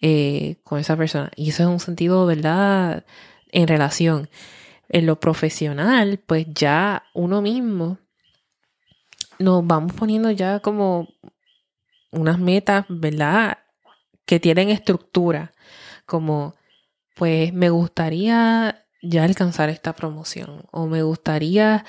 eh, 0.00 0.56
con 0.64 0.78
esa 0.78 0.96
persona. 0.96 1.30
Y 1.36 1.50
eso 1.50 1.62
es 1.64 1.68
un 1.68 1.80
sentido, 1.80 2.26
¿verdad? 2.26 3.04
En 3.52 3.68
relación. 3.68 4.30
En 4.88 5.06
lo 5.06 5.20
profesional, 5.20 6.20
pues 6.26 6.46
ya 6.48 7.04
uno 7.14 7.42
mismo 7.42 7.98
nos 9.38 9.66
vamos 9.66 9.92
poniendo 9.92 10.30
ya 10.30 10.60
como 10.60 11.08
unas 12.10 12.38
metas, 12.38 12.86
¿verdad? 12.88 13.58
Que 14.24 14.40
tienen 14.40 14.70
estructura. 14.70 15.52
Como, 16.06 16.56
pues 17.14 17.52
me 17.52 17.70
gustaría 17.70 18.84
ya 19.02 19.24
alcanzar 19.24 19.68
esta 19.68 19.94
promoción. 19.94 20.64
O 20.72 20.86
me 20.86 21.02
gustaría 21.02 21.84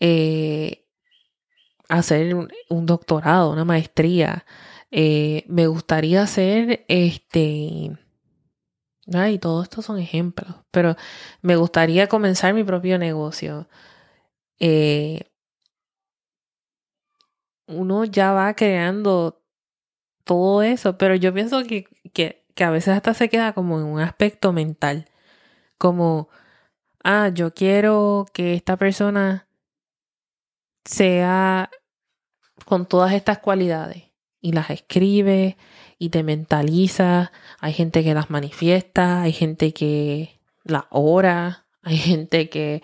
eh, 0.00 0.86
hacer 1.88 2.34
un 2.34 2.86
doctorado, 2.86 3.50
una 3.52 3.64
maestría 3.64 4.46
eh, 4.90 5.44
me 5.48 5.66
gustaría 5.66 6.22
hacer 6.22 6.84
este... 6.88 7.98
Y 9.08 9.38
todo 9.38 9.62
esto 9.62 9.82
son 9.82 9.98
ejemplos, 10.00 10.52
pero 10.72 10.96
me 11.40 11.54
gustaría 11.54 12.08
comenzar 12.08 12.54
mi 12.54 12.64
propio 12.64 12.98
negocio. 12.98 13.68
Eh, 14.58 15.30
uno 17.68 18.04
ya 18.04 18.32
va 18.32 18.54
creando 18.54 19.44
todo 20.24 20.62
eso, 20.62 20.98
pero 20.98 21.14
yo 21.14 21.32
pienso 21.32 21.62
que, 21.64 21.86
que, 22.12 22.46
que, 22.54 22.64
a 22.64 22.70
veces 22.70 22.94
hasta 22.94 23.14
se 23.14 23.28
queda 23.28 23.52
como 23.54 23.78
en 23.78 23.86
un 23.86 24.00
aspecto 24.00 24.52
mental, 24.52 25.08
como, 25.78 26.28
ah, 27.04 27.30
yo 27.32 27.54
quiero 27.54 28.26
que 28.32 28.54
esta 28.54 28.76
persona 28.76 29.48
sea 30.84 31.70
con 32.66 32.86
todas 32.86 33.12
estas 33.12 33.38
cualidades 33.38 34.05
y 34.46 34.52
las 34.52 34.70
escribe 34.70 35.56
y 35.98 36.10
te 36.10 36.22
mentaliza. 36.22 37.32
Hay 37.58 37.72
gente 37.72 38.04
que 38.04 38.14
las 38.14 38.30
manifiesta, 38.30 39.22
hay 39.22 39.32
gente 39.32 39.74
que 39.74 40.38
las 40.62 40.84
ora, 40.90 41.66
hay 41.82 41.96
gente 41.96 42.48
que 42.48 42.80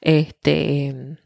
este 0.00 1.18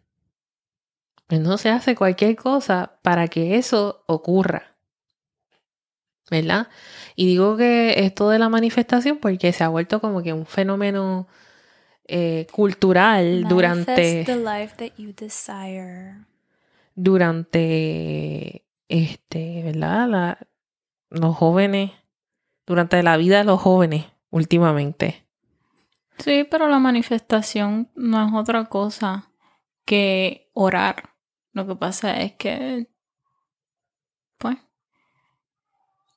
no 1.29 1.59
se 1.59 1.69
hace 1.71 1.95
cualquier 1.95 2.35
cosa 2.35 2.99
para 3.03 3.29
que 3.29 3.55
eso 3.57 4.03
ocurra. 4.09 4.75
¿Verdad? 6.29 6.67
Y 7.15 7.27
digo 7.27 7.57
que 7.57 8.05
esto 8.05 8.31
de 8.31 8.41
la 8.41 8.49
manifestación 8.49 9.19
porque 9.19 9.53
se 9.53 9.63
ha 9.63 9.69
vuelto 9.69 10.01
como 10.01 10.25
que 10.25 10.33
un 10.33 10.45
fenómeno 10.45 11.29
eh, 12.09 12.49
cultural 12.51 13.45
durante 13.45 14.27
durante 16.97 18.68
este, 18.89 19.63
¿verdad? 19.63 20.39
Los 21.11 21.37
jóvenes, 21.37 21.93
durante 22.67 23.03
la 23.03 23.17
vida 23.17 23.39
de 23.39 23.45
los 23.45 23.61
jóvenes 23.61 24.07
últimamente. 24.31 25.27
Sí, 26.19 26.45
pero 26.51 26.69
la 26.69 26.79
manifestación 26.79 27.91
no 27.95 28.27
es 28.27 28.35
otra 28.35 28.65
cosa 28.65 29.31
que 29.85 30.51
orar. 30.53 31.15
Lo 31.53 31.67
que 31.67 31.77
pasa 31.77 32.21
es 32.21 32.33
que, 32.33 32.91
pues, 34.37 34.59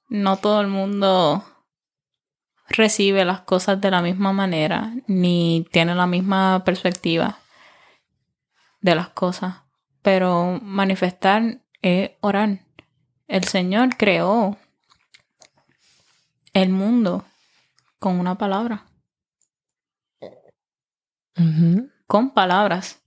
no 0.10 0.38
todo 0.38 0.62
el 0.62 0.68
mundo 0.68 1.46
recibe 2.68 3.26
las 3.26 3.42
cosas 3.42 3.80
de 3.80 3.92
la 3.92 4.02
misma 4.02 4.34
manera, 4.34 4.94
ni 5.08 5.68
tiene 5.72 5.96
la 5.96 6.08
misma 6.08 6.64
perspectiva 6.66 7.38
de 8.82 8.96
las 8.96 9.10
cosas. 9.10 9.62
Pero 10.02 10.60
manifestar 10.62 11.62
es 11.82 12.12
orar. 12.22 12.60
El 13.28 13.44
Señor 13.46 13.98
creó 13.98 14.58
el 16.54 16.70
mundo 16.70 17.26
con 18.00 18.20
una 18.20 18.38
palabra. 18.38 18.86
Con 22.08 22.34
palabras. 22.34 23.02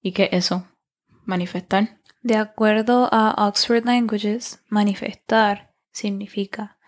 ¿Y 0.00 0.12
qué 0.12 0.24
es 0.32 0.44
eso? 0.44 0.66
Manifestar. 1.24 2.00
De 2.22 2.36
acuerdo 2.36 3.08
a 3.12 3.46
Oxford 3.48 3.84
Languages, 3.84 4.62
manifestar 4.68 5.74
significa 5.92 6.78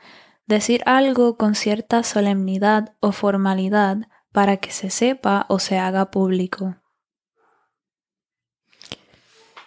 decir 0.46 0.82
algo 0.86 1.36
con 1.36 1.54
cierta 1.54 2.02
solemnidad 2.02 2.94
o 3.00 3.12
formalidad 3.12 4.08
para 4.32 4.58
que 4.58 4.70
se 4.70 4.90
sepa 4.90 5.46
o 5.48 5.58
se 5.58 5.78
haga 5.78 6.10
público. 6.10 6.76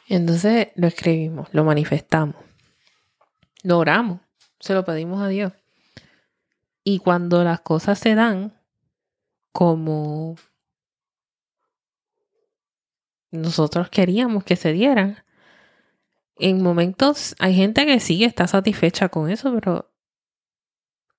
Entonces 0.10 0.70
lo 0.76 0.88
escribimos, 0.88 1.48
lo 1.52 1.64
manifestamos, 1.64 2.36
lo 3.62 3.78
oramos, 3.78 4.22
se 4.60 4.74
lo 4.74 4.84
pedimos 4.84 5.22
a 5.22 5.28
Dios. 5.28 5.54
Y 6.84 6.98
cuando 6.98 7.44
las 7.44 7.62
cosas 7.62 8.00
se 8.00 8.16
dan 8.16 8.60
como 9.52 10.36
nosotros 13.30 13.90
queríamos 13.90 14.44
que 14.44 14.56
se 14.56 14.74
dieran, 14.74 15.24
en 16.38 16.64
momentos 16.64 17.36
hay 17.38 17.54
gente 17.54 17.86
que 17.86 18.00
sí 18.00 18.24
está 18.24 18.48
satisfecha 18.48 19.10
con 19.10 19.30
eso, 19.30 19.54
pero 19.54 19.94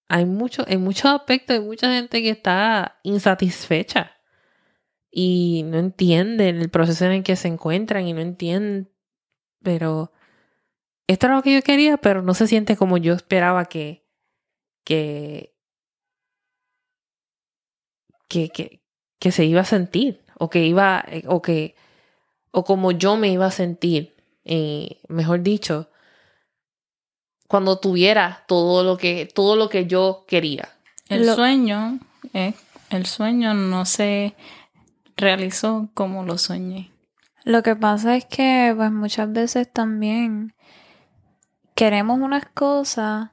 hay 0.09 0.25
mucho, 0.25 0.65
en 0.67 0.83
muchos 0.83 1.13
aspectos 1.13 1.55
hay 1.59 1.63
mucha 1.63 1.93
gente 1.93 2.21
que 2.23 2.31
está 2.31 2.99
insatisfecha 3.05 4.20
y 5.11 5.63
no 5.67 5.79
entienden 5.79 6.61
el 6.61 6.71
proceso 6.71 7.05
en 7.05 7.13
el 7.13 7.23
que 7.23 7.37
se 7.37 7.49
encuentran 7.49 8.07
y 8.07 8.13
no 8.13 8.21
entienden, 8.21 8.91
pero 9.63 10.13
esto 11.07 11.27
era 11.27 11.37
lo 11.37 11.43
que 11.43 11.55
yo 11.55 11.63
quería, 11.63 11.97
pero 11.97 12.23
no 12.23 12.35
se 12.35 12.47
siente 12.47 12.77
como 12.77 12.97
yo 12.97 13.15
esperaba 13.15 13.65
que, 13.65 14.07
que, 14.85 15.55
que, 18.29 18.81
que, 19.19 19.33
se 19.33 19.45
iba 19.45 19.63
a 19.63 19.65
sentir 19.65 20.23
o 20.39 20.49
que 20.49 20.65
iba, 20.65 21.05
o 21.27 21.43
que, 21.43 21.75
o 22.53 22.65
como 22.65 22.93
yo 22.93 23.17
me 23.17 23.29
iba 23.29 23.47
a 23.47 23.51
sentir, 23.51 24.15
eh, 24.45 25.01
mejor 25.09 25.43
dicho, 25.43 25.91
cuando 27.49 27.81
tuviera 27.81 28.45
todo 28.47 28.85
lo 28.85 28.97
que, 28.97 29.27
todo 29.27 29.57
lo 29.57 29.69
que 29.69 29.87
yo 29.87 30.25
quería. 30.29 30.69
El 31.09 31.29
sueño, 31.35 31.99
eh, 32.33 32.55
el 32.91 33.07
sueño 33.07 33.53
no 33.55 33.85
se 33.85 34.37
realizó 35.21 35.91
como 35.95 36.25
lo 36.25 36.39
soñé. 36.39 36.93
Lo 37.45 37.63
que 37.63 37.77
pasa 37.77 38.17
es 38.17 38.25
que 38.25 38.73
pues 38.77 38.91
muchas 38.91 39.33
veces 39.33 39.73
también 39.73 40.55
queremos 41.75 42.21
unas 42.21 42.47
cosas, 42.47 43.31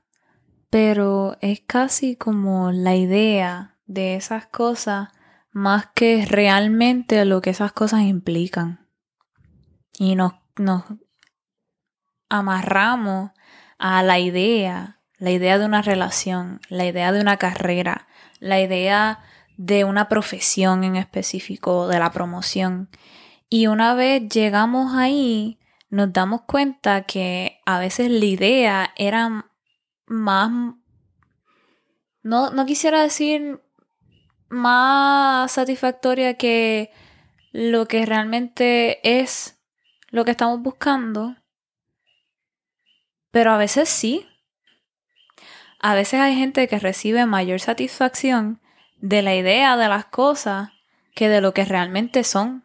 pero 0.70 1.38
es 1.42 1.62
casi 1.62 2.16
como 2.16 2.72
la 2.72 2.96
idea 2.96 3.78
de 3.86 4.16
esas 4.16 4.48
cosas 4.48 5.10
más 5.52 5.88
que 5.96 6.26
realmente 6.26 7.26
lo 7.26 7.42
que 7.42 7.50
esas 7.50 7.72
cosas 7.72 8.02
implican. 8.02 8.88
Y 9.98 10.16
nos, 10.16 10.34
nos 10.58 10.84
amarramos 12.30 13.32
a 13.80 14.04
la 14.04 14.20
idea, 14.20 15.00
la 15.18 15.32
idea 15.32 15.58
de 15.58 15.66
una 15.66 15.82
relación, 15.82 16.62
la 16.70 16.86
idea 16.86 17.12
de 17.12 17.22
una 17.22 17.38
carrera, 17.38 18.08
la 18.40 18.60
idea 18.62 19.20
de 19.58 19.84
una 19.84 20.08
profesión 20.08 20.84
en 20.84 20.96
específico, 20.96 21.88
de 21.88 22.00
la 22.00 22.12
promoción. 22.12 22.90
Y 23.50 23.68
una 23.68 23.96
vez 23.96 24.30
llegamos 24.30 24.94
ahí, 24.96 25.60
nos 25.90 26.14
damos 26.14 26.42
cuenta 26.42 27.04
que 27.04 27.60
a 27.66 27.80
veces 27.80 28.12
la 28.12 28.26
idea 28.26 28.94
era 28.96 29.52
más, 30.06 30.52
no, 32.22 32.52
no 32.52 32.66
quisiera 32.66 33.02
decir 33.02 33.62
más 34.50 35.52
satisfactoria 35.52 36.36
que 36.36 36.92
lo 37.52 37.88
que 37.88 38.06
realmente 38.06 39.00
es 39.20 39.60
lo 40.10 40.24
que 40.24 40.32
estamos 40.32 40.62
buscando, 40.62 41.36
pero 43.32 43.52
a 43.52 43.58
veces 43.58 43.90
sí. 43.90 44.26
A 45.80 45.94
veces 45.94 46.20
hay 46.20 46.36
gente 46.36 46.68
que 46.68 46.80
recibe 46.80 47.26
mayor 47.26 47.60
satisfacción 47.60 48.62
de 49.00 49.22
la 49.22 49.36
idea 49.36 49.78
de 49.78 49.88
las 49.88 50.06
cosas 50.06 50.70
que 51.14 51.30
de 51.30 51.42
lo 51.42 51.54
que 51.54 51.66
realmente 51.66 52.24
son. 52.24 52.64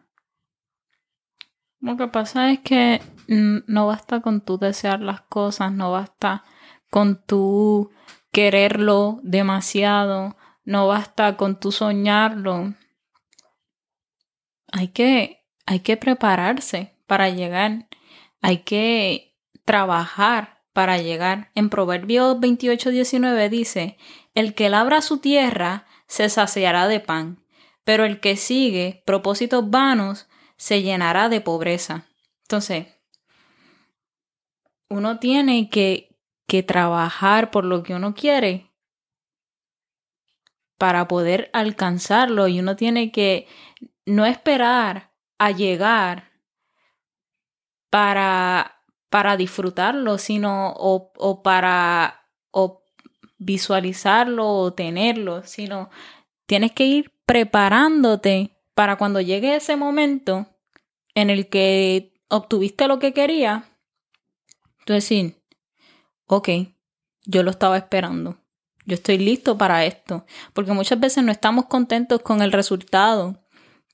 Lo 1.79 1.97
que 1.97 2.07
pasa 2.07 2.51
es 2.51 2.59
que 2.59 3.01
no 3.27 3.87
basta 3.87 4.21
con 4.21 4.41
tú 4.41 4.57
desear 4.57 5.01
las 5.01 5.21
cosas, 5.21 5.71
no 5.71 5.91
basta 5.91 6.43
con 6.89 7.21
tú 7.25 7.91
quererlo 8.31 9.19
demasiado, 9.23 10.37
no 10.63 10.87
basta 10.87 11.35
con 11.35 11.59
tú 11.59 11.71
soñarlo. 11.71 12.73
Hay 14.71 14.89
que, 14.89 15.45
hay 15.65 15.79
que 15.81 15.97
prepararse 15.97 16.95
para 17.05 17.29
llegar, 17.29 17.87
hay 18.41 18.59
que 18.59 19.35
trabajar 19.65 20.63
para 20.73 20.97
llegar. 20.97 21.51
En 21.53 21.69
Proverbios 21.69 22.39
28, 22.39 22.89
19 22.89 23.49
dice, 23.49 23.97
el 24.33 24.55
que 24.55 24.69
labra 24.69 25.01
su 25.01 25.19
tierra 25.19 25.85
se 26.07 26.29
saciará 26.29 26.87
de 26.87 26.99
pan, 26.99 27.43
pero 27.83 28.05
el 28.05 28.19
que 28.19 28.35
sigue 28.35 29.03
propósitos 29.05 29.69
vanos 29.69 30.27
se 30.57 30.81
llenará 30.81 31.29
de 31.29 31.41
pobreza. 31.41 32.07
Entonces, 32.43 32.87
uno 34.89 35.19
tiene 35.19 35.69
que, 35.69 36.15
que 36.47 36.63
trabajar 36.63 37.51
por 37.51 37.65
lo 37.65 37.83
que 37.83 37.95
uno 37.95 38.13
quiere 38.13 38.71
para 40.77 41.07
poder 41.07 41.49
alcanzarlo 41.53 42.47
y 42.47 42.59
uno 42.59 42.75
tiene 42.75 43.11
que 43.11 43.47
no 44.05 44.25
esperar 44.25 45.13
a 45.37 45.51
llegar 45.51 46.31
para, 47.89 48.81
para 49.09 49.37
disfrutarlo, 49.37 50.17
sino 50.17 50.73
o, 50.75 51.11
o 51.17 51.43
para 51.43 52.22
visualizarlo 53.43 54.47
o 54.47 54.73
tenerlo, 54.73 55.43
sino 55.43 55.89
tienes 56.45 56.71
que 56.71 56.85
ir 56.85 57.11
preparándote 57.25 58.57
para 58.73 58.97
cuando 58.97 59.21
llegue 59.21 59.55
ese 59.55 59.75
momento 59.75 60.47
en 61.15 61.29
el 61.29 61.47
que 61.47 62.13
obtuviste 62.29 62.87
lo 62.87 62.99
que 62.99 63.13
querías, 63.13 63.63
tú 64.85 64.93
decir, 64.93 65.37
ok, 66.27 66.49
yo 67.25 67.43
lo 67.43 67.51
estaba 67.51 67.77
esperando, 67.77 68.37
yo 68.85 68.95
estoy 68.95 69.17
listo 69.17 69.57
para 69.57 69.85
esto, 69.85 70.25
porque 70.53 70.73
muchas 70.73 70.99
veces 70.99 71.23
no 71.23 71.31
estamos 71.31 71.65
contentos 71.65 72.21
con 72.21 72.41
el 72.41 72.51
resultado 72.51 73.43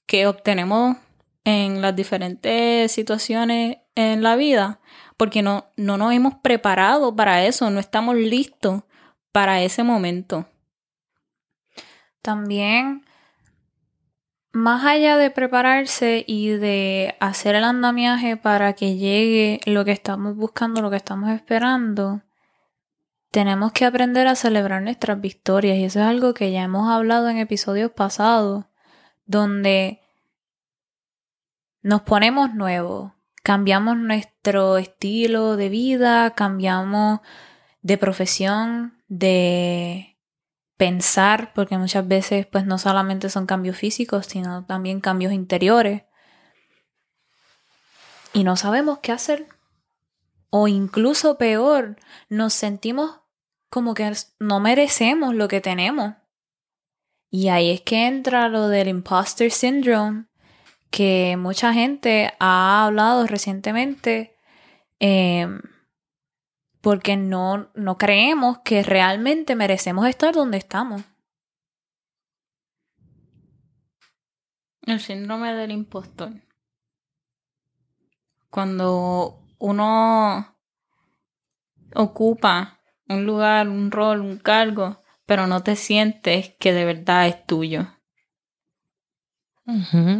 que 0.06 0.26
obtenemos 0.26 0.98
en 1.44 1.82
las 1.82 1.96
diferentes 1.96 2.92
situaciones 2.92 3.78
en 3.96 4.24
la 4.24 4.36
vida, 4.36 4.80
porque 5.18 5.42
no, 5.42 5.72
no 5.76 5.98
nos 5.98 6.14
hemos 6.14 6.36
preparado 6.36 7.16
para 7.16 7.46
eso, 7.46 7.70
no 7.70 7.80
estamos 7.80 8.16
listos 8.16 8.84
para 9.32 9.62
ese 9.62 9.84
momento. 9.84 10.48
También, 12.22 13.06
más 14.52 14.84
allá 14.86 15.18
de 15.18 15.32
prepararse 15.32 16.24
y 16.28 16.50
de 16.50 17.16
hacer 17.20 17.56
el 17.56 17.64
andamiaje 17.64 18.38
para 18.38 18.74
que 18.74 18.98
llegue 18.98 19.62
lo 19.66 19.86
que 19.86 19.92
estamos 19.92 20.36
buscando, 20.36 20.82
lo 20.82 20.90
que 20.90 20.98
estamos 20.98 21.30
esperando, 21.32 22.22
tenemos 23.32 23.72
que 23.72 23.86
aprender 23.86 24.28
a 24.28 24.36
celebrar 24.36 24.82
nuestras 24.82 25.22
victorias 25.22 25.78
y 25.78 25.86
eso 25.86 26.00
es 26.00 26.06
algo 26.06 26.34
que 26.34 26.52
ya 26.52 26.64
hemos 26.64 26.90
hablado 26.90 27.30
en 27.30 27.38
episodios 27.38 27.92
pasados, 27.92 28.66
donde 29.26 30.02
nos 31.82 32.02
ponemos 32.02 32.54
nuevos, 32.54 33.14
cambiamos 33.44 33.98
nuestro 33.98 34.78
estilo 34.78 35.56
de 35.56 35.70
vida, 35.70 36.32
cambiamos 36.32 37.20
de 37.82 37.98
profesión, 37.98 38.99
de 39.10 40.18
pensar, 40.78 41.52
porque 41.54 41.78
muchas 41.78 42.08
veces 42.08 42.46
pues 42.46 42.66
no 42.66 42.78
solamente 42.78 43.30
son 43.30 43.46
cambios 43.46 43.76
físicos, 43.76 44.28
sino 44.28 44.64
también 44.66 45.02
cambios 45.02 45.34
interiores. 45.34 46.04
Y 48.32 48.46
no 48.46 48.56
sabemos 48.56 49.00
qué 49.00 49.12
hacer. 49.12 49.48
O 50.52 50.68
incluso 50.68 51.38
peor, 51.38 51.98
nos 52.30 52.54
sentimos 52.54 53.20
como 53.70 53.94
que 53.94 54.12
no 54.40 54.60
merecemos 54.60 55.36
lo 55.36 55.48
que 55.48 55.62
tenemos. 55.62 56.14
Y 57.30 57.50
ahí 57.50 57.72
es 57.72 57.82
que 57.82 58.08
entra 58.08 58.48
lo 58.48 58.70
del 58.70 58.88
imposter 58.88 59.52
syndrome, 59.52 60.26
que 60.90 61.36
mucha 61.38 61.74
gente 61.74 62.34
ha 62.40 62.86
hablado 62.86 63.28
recientemente. 63.28 64.36
Eh, 65.00 65.48
porque 66.82 67.18
no, 67.18 67.70
no 67.76 67.98
creemos 67.98 68.60
que 68.60 68.84
realmente 68.84 69.56
merecemos 69.56 70.08
estar 70.08 70.34
donde 70.34 70.58
estamos. 70.58 71.04
El 74.82 75.00
síndrome 75.00 75.54
del 75.54 75.72
impostor. 75.72 76.32
Cuando 78.50 79.46
uno 79.60 80.58
ocupa 81.94 82.80
un 83.08 83.26
lugar, 83.26 83.68
un 83.68 83.92
rol, 83.92 84.22
un 84.22 84.38
cargo, 84.38 85.04
pero 85.26 85.48
no 85.48 85.62
te 85.62 85.76
sientes 85.76 86.56
que 86.60 86.74
de 86.74 86.86
verdad 86.86 87.28
es 87.28 87.46
tuyo. 87.46 87.88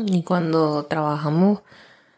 Y 0.06 0.24
cuando 0.24 0.86
trabajamos 0.86 1.64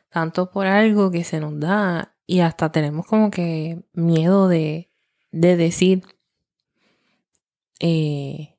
tanto 0.10 0.51
por 0.51 0.67
algo 0.67 1.12
que 1.12 1.23
se 1.23 1.39
nos 1.39 1.58
da 1.58 2.11
y 2.31 2.39
hasta 2.39 2.71
tenemos 2.71 3.05
como 3.07 3.29
que 3.29 3.83
miedo 3.91 4.47
de, 4.47 4.89
de 5.31 5.57
decir, 5.57 6.03
eh, 7.81 8.55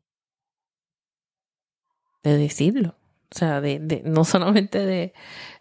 de 2.22 2.36
decirlo. 2.36 2.98
O 3.34 3.38
sea, 3.38 3.62
de, 3.62 3.78
de 3.78 4.02
no 4.04 4.24
solamente 4.26 4.84
de, 4.84 5.14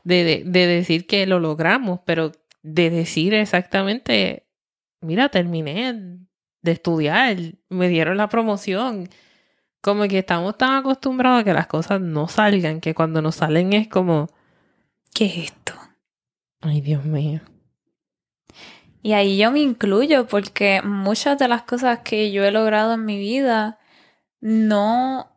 de, 0.04 0.43
de, 0.45 0.67
decir 0.67 1.08
que 1.08 1.26
lo 1.26 1.39
logramos, 1.39 2.02
pero 2.06 2.34
de 2.63 2.89
decir 2.89 3.34
exactamente, 3.34 4.45
mira, 5.00 5.30
terminé 5.30 6.19
de 6.63 6.71
estudiar, 6.74 7.38
me 7.69 7.88
dieron 7.88 8.17
la 8.17 8.28
promoción. 8.28 9.08
Como 9.80 10.06
que 10.10 10.19
estamos 10.19 10.58
tan 10.58 10.74
acostumbrados 10.74 11.39
a 11.39 11.43
que 11.45 11.54
las 11.54 11.67
cosas 11.67 12.02
no 12.02 12.28
salgan, 12.28 12.82
que 12.82 12.93
cuando 12.93 13.21
nos 13.21 13.36
salen 13.36 13.71
es 13.71 13.88
como, 13.88 14.28
¿qué 15.13 15.28
es 15.28 15.38
esto? 15.38 15.76
Ay, 16.60 16.82
Dios 16.82 17.06
mío. 17.06 17.39
Y 19.04 19.14
ahí 19.14 19.38
yo 19.38 19.52
me 19.52 19.60
incluyo 19.60 20.28
porque 20.28 20.82
muchas 20.84 21.38
de 21.40 21.48
las 21.48 21.64
cosas 21.64 22.00
que 22.00 22.32
yo 22.32 22.44
he 22.44 22.52
logrado 22.52 22.94
en 22.94 23.06
mi 23.06 23.18
vida 23.18 23.80
no 24.40 25.32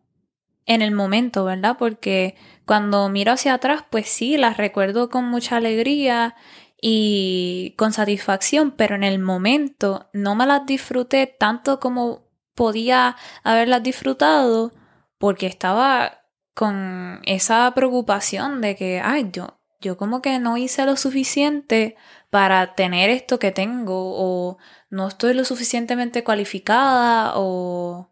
en 0.66 0.83
el 0.83 0.92
momento, 0.92 1.44
¿verdad? 1.44 1.77
Porque 1.79 2.37
cuando 2.66 3.09
miro 3.09 3.33
hacia 3.33 3.55
atrás, 3.55 3.85
pues 3.90 4.09
sí, 4.09 4.37
las 4.37 4.57
recuerdo 4.57 5.11
con 5.11 5.24
mucha 5.27 5.57
alegría 5.57 6.35
y 6.81 7.74
con 7.77 7.92
satisfacción, 7.92 8.70
pero 8.70 8.94
en 8.94 9.05
el 9.05 9.18
momento 9.18 10.09
no 10.12 10.35
me 10.35 10.46
las 10.46 10.66
disfruté 10.66 11.27
tanto 11.27 11.81
como 11.81 12.24
podía 12.55 13.16
haberlas 13.42 13.83
disfrutado 13.83 14.72
porque 15.18 15.46
estaba 15.46 16.20
con 16.55 17.20
esa 17.24 17.72
preocupación 17.74 18.61
de 18.61 18.77
que, 18.77 19.00
ay, 19.00 19.31
yo, 19.33 19.59
yo 19.85 19.97
como 19.97 20.23
que 20.23 20.38
no 20.38 20.57
hice 20.57 20.85
lo 20.87 20.97
suficiente 20.97 21.97
para 22.31 22.75
tener 22.75 23.11
esto 23.11 23.38
que 23.38 23.53
tengo 23.53 24.14
o 24.16 24.59
no 24.90 25.07
estoy 25.07 25.35
lo 25.35 25.44
suficientemente 25.44 26.25
cualificada 26.25 27.35
o 27.37 28.11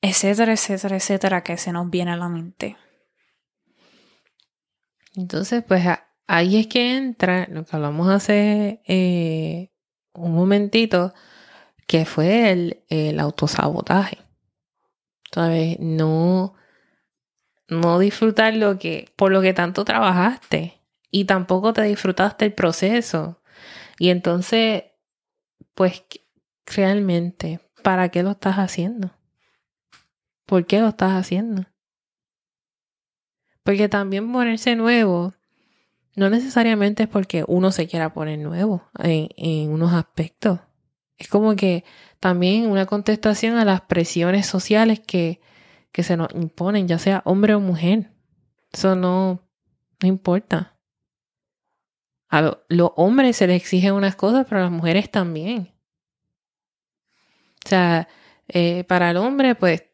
etcétera, 0.00 0.52
etcétera, 0.52 0.96
etcétera 0.96 1.44
que 1.44 1.56
se 1.56 1.72
nos 1.72 1.90
viene 1.90 2.12
a 2.12 2.16
la 2.16 2.28
mente. 2.28 2.76
Entonces, 5.14 5.62
pues 5.66 5.86
ahí 6.26 6.58
es 6.58 6.66
que 6.66 6.96
entra 6.96 7.46
lo 7.50 7.64
que 7.64 7.76
hablamos 7.76 8.08
hace 8.08 8.82
eh, 8.86 9.70
un 10.14 10.34
momentito, 10.34 11.14
que 11.86 12.04
fue 12.04 12.50
el, 12.50 12.84
el 12.88 13.20
autosabotaje. 13.20 14.18
¿Sabes? 15.32 15.78
No, 15.78 16.54
no 17.68 17.98
disfrutar 17.98 18.54
lo 18.54 18.78
que, 18.78 19.12
por 19.16 19.32
lo 19.32 19.42
que 19.42 19.52
tanto 19.52 19.84
trabajaste 19.84 20.75
y 21.10 21.24
tampoco 21.24 21.72
te 21.72 21.82
disfrutaste 21.82 22.44
el 22.44 22.54
proceso. 22.54 23.40
Y 23.98 24.10
entonces, 24.10 24.84
pues 25.74 26.04
realmente, 26.66 27.60
¿para 27.82 28.08
qué 28.10 28.22
lo 28.22 28.32
estás 28.32 28.56
haciendo? 28.56 29.12
¿Por 30.44 30.66
qué 30.66 30.80
lo 30.80 30.88
estás 30.88 31.12
haciendo? 31.12 31.66
Porque 33.62 33.88
también 33.88 34.32
ponerse 34.32 34.76
nuevo 34.76 35.34
no 36.16 36.30
necesariamente 36.30 37.04
es 37.04 37.08
porque 37.08 37.44
uno 37.46 37.70
se 37.70 37.86
quiera 37.86 38.14
poner 38.14 38.38
nuevo 38.38 38.88
en, 38.98 39.28
en 39.36 39.70
unos 39.70 39.92
aspectos. 39.92 40.60
Es 41.18 41.28
como 41.28 41.56
que 41.56 41.84
también 42.20 42.70
una 42.70 42.86
contestación 42.86 43.56
a 43.56 43.64
las 43.64 43.82
presiones 43.82 44.46
sociales 44.46 45.00
que, 45.00 45.40
que 45.92 46.02
se 46.02 46.16
nos 46.16 46.28
imponen, 46.34 46.88
ya 46.88 46.98
sea 46.98 47.22
hombre 47.26 47.54
o 47.54 47.60
mujer. 47.60 48.12
Eso 48.72 48.96
no, 48.96 49.42
no 50.00 50.08
importa. 50.08 50.75
A 52.28 52.58
los 52.68 52.90
hombres 52.96 53.36
se 53.36 53.46
les 53.46 53.56
exigen 53.62 53.94
unas 53.94 54.16
cosas, 54.16 54.46
pero 54.48 54.60
a 54.60 54.64
las 54.64 54.72
mujeres 54.72 55.10
también. 55.10 55.72
O 57.64 57.68
sea, 57.68 58.08
eh, 58.48 58.84
para 58.84 59.10
el 59.10 59.16
hombre, 59.16 59.54
pues 59.54 59.84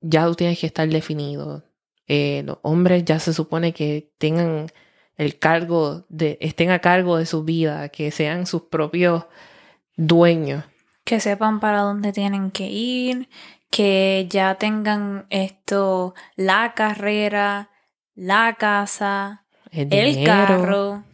ya 0.00 0.26
tú 0.26 0.34
tienes 0.34 0.58
que 0.58 0.66
estar 0.66 0.88
definido. 0.88 1.64
Eh, 2.06 2.42
los 2.44 2.58
hombres 2.62 3.04
ya 3.04 3.18
se 3.18 3.32
supone 3.32 3.72
que 3.72 4.12
tengan 4.18 4.66
el 5.16 5.38
cargo 5.38 6.04
de, 6.08 6.38
estén 6.40 6.70
a 6.70 6.80
cargo 6.80 7.16
de 7.16 7.26
su 7.26 7.44
vida, 7.44 7.88
que 7.88 8.10
sean 8.10 8.46
sus 8.46 8.62
propios 8.62 9.24
dueños. 9.96 10.64
Que 11.04 11.20
sepan 11.20 11.60
para 11.60 11.80
dónde 11.80 12.12
tienen 12.12 12.50
que 12.50 12.68
ir, 12.68 13.28
que 13.70 14.26
ya 14.28 14.56
tengan 14.56 15.26
esto, 15.30 16.14
la 16.36 16.74
carrera, 16.74 17.70
la 18.14 18.56
casa, 18.58 19.44
el, 19.70 19.92
el 19.92 20.24
carro, 20.24 21.04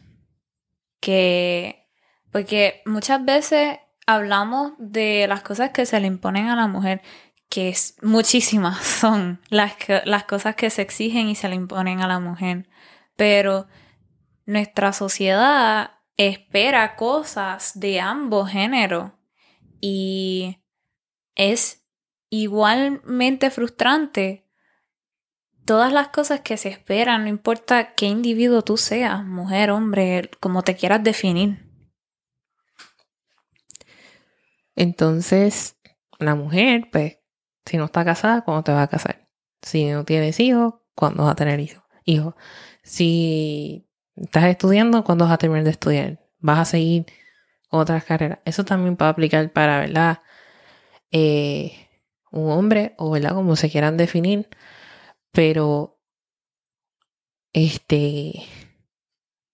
que, 1.01 1.89
porque 2.33 2.83
muchas 2.87 3.25
veces 3.25 3.79
hablamos 4.07 4.73
de 4.79 5.27
las 5.29 5.43
cosas 5.43 5.71
que 5.71 5.87
se 5.87 6.01
le 6.01 6.07
imponen 6.07 6.49
a 6.49 6.57
la 6.57 6.67
mujer 6.67 7.03
que 7.49 7.69
es, 7.69 7.97
muchísimas 8.03 8.79
son 9.01 9.41
las, 9.49 9.75
las 10.05 10.25
cosas 10.25 10.55
que 10.55 10.71
se 10.71 10.83
exigen 10.83 11.29
y 11.29 11.35
se 11.35 11.49
le 11.49 11.55
imponen 11.55 12.01
a 12.01 12.09
la 12.09 12.21
mujer. 12.21 12.69
Pero 13.17 13.67
nuestra 14.47 14.93
sociedad 14.93 15.93
espera 16.17 16.97
cosas 16.97 17.79
de 17.79 18.01
ambos 18.01 18.51
géneros 18.51 19.13
y 19.81 20.59
es 21.35 21.87
igualmente 22.31 23.51
frustrante 23.51 24.48
todas 25.69 25.93
las 25.93 26.09
cosas 26.09 26.41
que 26.41 26.57
se 26.57 26.71
esperan, 26.71 27.25
no 27.25 27.29
importa 27.29 27.93
qué 27.95 28.07
individuo 28.07 28.63
tú 28.63 28.79
seas, 28.79 29.23
mujer, 29.23 29.71
hombre, 29.71 30.31
como 30.41 30.63
te 30.63 30.77
quieras 30.77 31.05
definir. 31.05 31.69
Entonces, 34.75 35.77
la 36.19 36.35
mujer, 36.35 36.89
pues, 36.91 37.19
si 37.67 37.77
no 37.77 37.85
está 37.85 38.03
casada, 38.03 38.41
¿cuándo 38.45 38.65
te 38.65 38.73
vas 38.73 38.85
a 38.85 38.89
casar? 38.89 39.29
Si 39.61 39.85
no 39.91 40.07
tienes 40.07 40.41
hijos, 40.41 40.77
¿cuándo 40.95 41.25
vas 41.25 41.33
a 41.33 41.37
tener 41.37 41.61
hijos? 41.61 41.85
Hijos. 42.07 42.35
Si 42.83 43.87
estás 44.17 44.45
estudiando, 44.45 45.05
¿cuándo 45.05 45.27
vas 45.27 45.35
a 45.35 45.39
terminar 45.39 45.65
de 45.65 45.73
estudiar? 45.73 46.19
¿Vas 46.39 46.61
a 46.61 46.65
seguir 46.65 47.05
otras 47.69 48.05
carreras? 48.05 48.39
Eso 48.47 48.65
también 48.65 48.97
puede 48.97 49.11
aplicar 49.11 49.53
para, 49.53 49.81
¿verdad? 49.81 50.23
Eh, 51.11 51.75
un 52.31 52.51
hombre 52.53 52.95
o, 52.97 53.11
¿verdad? 53.11 53.35
Como 53.35 53.55
se 53.55 53.69
quieran 53.69 53.99
definir. 53.99 54.49
Pero, 55.33 55.99
este, 57.53 58.45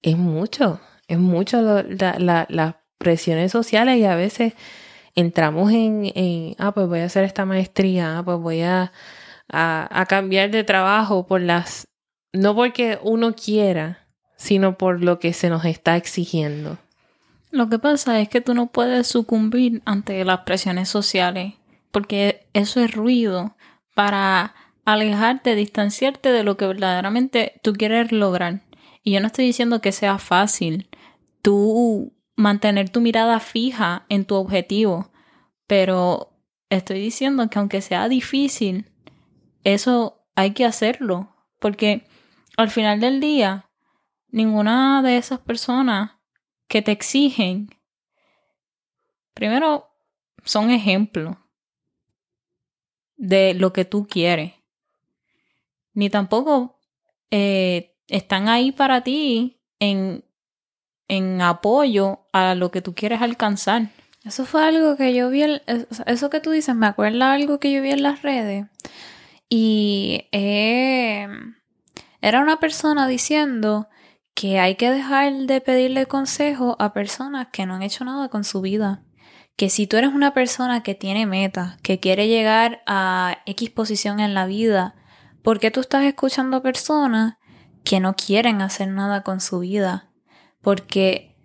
es 0.02 0.16
mucho. 0.16 0.80
Es 1.06 1.18
mucho 1.18 1.60
las 1.60 2.74
presiones 2.98 3.52
sociales 3.52 3.98
y 3.98 4.04
a 4.04 4.16
veces 4.16 4.54
entramos 5.14 5.70
en, 5.72 6.10
en, 6.14 6.56
ah, 6.58 6.72
pues 6.72 6.88
voy 6.88 7.00
a 7.00 7.04
hacer 7.04 7.24
esta 7.24 7.44
maestría, 7.44 8.18
ah, 8.18 8.24
pues 8.24 8.38
voy 8.38 8.62
a, 8.62 8.92
a, 9.48 9.88
a 9.90 10.06
cambiar 10.06 10.50
de 10.50 10.64
trabajo 10.64 11.26
por 11.26 11.40
las, 11.40 11.87
no 12.32 12.54
porque 12.54 12.98
uno 13.02 13.34
quiera, 13.34 14.08
sino 14.37 14.76
por 14.76 15.02
lo 15.02 15.18
que 15.18 15.32
se 15.32 15.50
nos 15.50 15.64
está 15.64 15.96
exigiendo. 15.96 16.78
Lo 17.50 17.68
que 17.68 17.78
pasa 17.78 18.20
es 18.20 18.28
que 18.28 18.40
tú 18.40 18.54
no 18.54 18.66
puedes 18.66 19.06
sucumbir 19.06 19.82
ante 19.84 20.24
las 20.24 20.40
presiones 20.40 20.88
sociales, 20.88 21.54
porque 21.92 22.48
eso 22.52 22.80
es 22.80 22.92
ruido 22.92 23.56
para 23.94 24.54
alejarte, 24.84 25.54
distanciarte 25.54 26.30
de 26.30 26.44
lo 26.44 26.56
que 26.56 26.66
verdaderamente 26.66 27.60
tú 27.62 27.72
quieres 27.72 28.12
lograr. 28.12 28.62
Y 29.02 29.12
yo 29.12 29.20
no 29.20 29.26
estoy 29.26 29.46
diciendo 29.46 29.80
que 29.80 29.92
sea 29.92 30.18
fácil. 30.18 30.88
Tú 31.42 32.14
mantener 32.36 32.90
tu 32.90 33.00
mirada 33.00 33.40
fija 33.40 34.06
en 34.08 34.24
tu 34.24 34.34
objetivo, 34.34 35.12
pero 35.66 36.34
estoy 36.70 37.00
diciendo 37.00 37.48
que 37.48 37.58
aunque 37.58 37.80
sea 37.80 38.08
difícil, 38.08 38.90
eso 39.62 40.26
hay 40.34 40.52
que 40.52 40.64
hacerlo, 40.64 41.34
porque 41.60 42.06
al 42.56 42.70
final 42.70 43.00
del 43.00 43.20
día, 43.20 43.70
ninguna 44.28 45.02
de 45.02 45.16
esas 45.16 45.38
personas 45.40 46.12
que 46.68 46.82
te 46.82 46.92
exigen, 46.92 47.68
primero, 49.32 49.90
son 50.44 50.70
ejemplos 50.70 51.36
de 53.16 53.54
lo 53.54 53.72
que 53.72 53.84
tú 53.84 54.06
quieres, 54.06 54.54
ni 55.94 56.11
tampoco 56.11 56.78
eh, 57.30 57.96
están 58.09 58.48
ahí 58.48 58.72
para 58.72 59.02
ti 59.02 59.62
en 59.78 60.24
en 61.09 61.40
apoyo 61.42 62.26
a 62.33 62.54
lo 62.54 62.70
que 62.70 62.83
tú 62.83 62.94
quieres 62.94 63.22
alcanzar. 63.22 63.90
Eso 64.24 64.46
fue 64.46 64.64
algo 64.64 64.96
que 64.96 65.14
yo 65.14 65.28
vi, 65.28 65.44
eso 66.07 66.30
que 66.30 66.40
tú 66.40 66.50
dices, 66.50 66.74
me 66.74 66.87
acuerda 66.87 67.33
algo 67.33 67.61
que 67.61 67.72
yo 67.72 67.83
vi 67.83 67.90
en 67.90 68.02
las 68.02 68.22
redes. 68.22 68.66
Y 69.50 70.28
eh, 70.33 71.28
era 72.22 72.40
una 72.40 72.59
persona 72.59 73.07
diciendo 73.07 73.88
que 74.35 74.59
hay 74.59 74.76
que 74.76 74.90
dejar 74.90 75.33
de 75.33 75.61
pedirle 75.61 76.07
consejo 76.07 76.76
a 76.78 76.92
personas 76.92 77.48
que 77.52 77.66
no 77.66 77.74
han 77.74 77.83
hecho 77.83 78.04
nada 78.04 78.28
con 78.28 78.44
su 78.44 78.61
vida. 78.61 79.02
que 79.57 79.70
si 79.70 79.87
tú 79.87 79.96
eres 79.96 80.12
una 80.12 80.35
persona 80.35 80.83
que 80.83 80.96
tiene 80.96 81.26
metas, 81.26 81.76
que 81.83 82.00
quiere 82.00 82.26
llegar 82.26 82.83
a 82.87 83.38
X 83.46 83.70
posición 83.70 84.18
en 84.18 84.35
la 84.35 84.46
vida, 84.46 84.96
¿por 85.44 85.61
qué 85.61 85.70
tú 85.70 85.80
estás 85.80 86.04
escuchando 86.04 86.62
personas 86.62 87.37
que 87.85 88.00
no 88.00 88.16
quieren 88.16 88.62
hacer 88.62 88.88
nada 88.88 89.22
con 89.22 89.42
su 89.42 89.61
vida? 89.61 90.11
Porque 90.62 91.37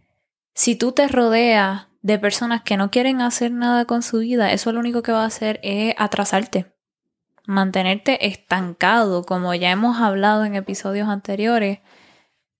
si 0.55 0.77
tú 0.77 0.93
te 0.93 1.09
rodeas 1.09 1.87
de 2.01 2.17
personas 2.17 2.63
que 2.63 2.77
no 2.77 2.91
quieren 2.91 3.19
hacer 3.19 3.51
nada 3.51 3.83
con 3.83 4.01
su 4.01 4.19
vida, 4.19 4.53
eso 4.53 4.71
lo 4.71 4.79
único 4.79 5.03
que 5.03 5.11
va 5.11 5.23
a 5.23 5.27
hacer 5.27 5.59
es 5.63 5.93
atrasarte, 5.97 6.73
mantenerte 7.45 8.25
estancado, 8.25 9.25
como 9.25 9.53
ya 9.53 9.69
hemos 9.69 9.99
hablado 9.99 10.45
en 10.45 10.55
episodios 10.55 11.09
anteriores, 11.09 11.79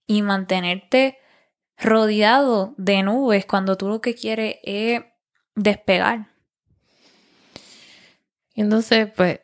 y 0.05 0.23
mantenerte 0.23 1.19
rodeado 1.77 2.73
de 2.77 3.01
nubes 3.01 3.45
cuando 3.45 3.77
tú 3.77 3.87
lo 3.87 4.01
que 4.01 4.13
quieres 4.13 4.57
es 4.63 5.03
despegar. 5.55 6.27
Entonces, 8.55 9.09
pues, 9.15 9.39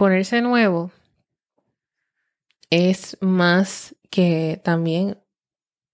ponerse 0.00 0.40
nuevo 0.40 0.90
es 2.70 3.18
más 3.20 3.94
que 4.08 4.58
también 4.64 5.22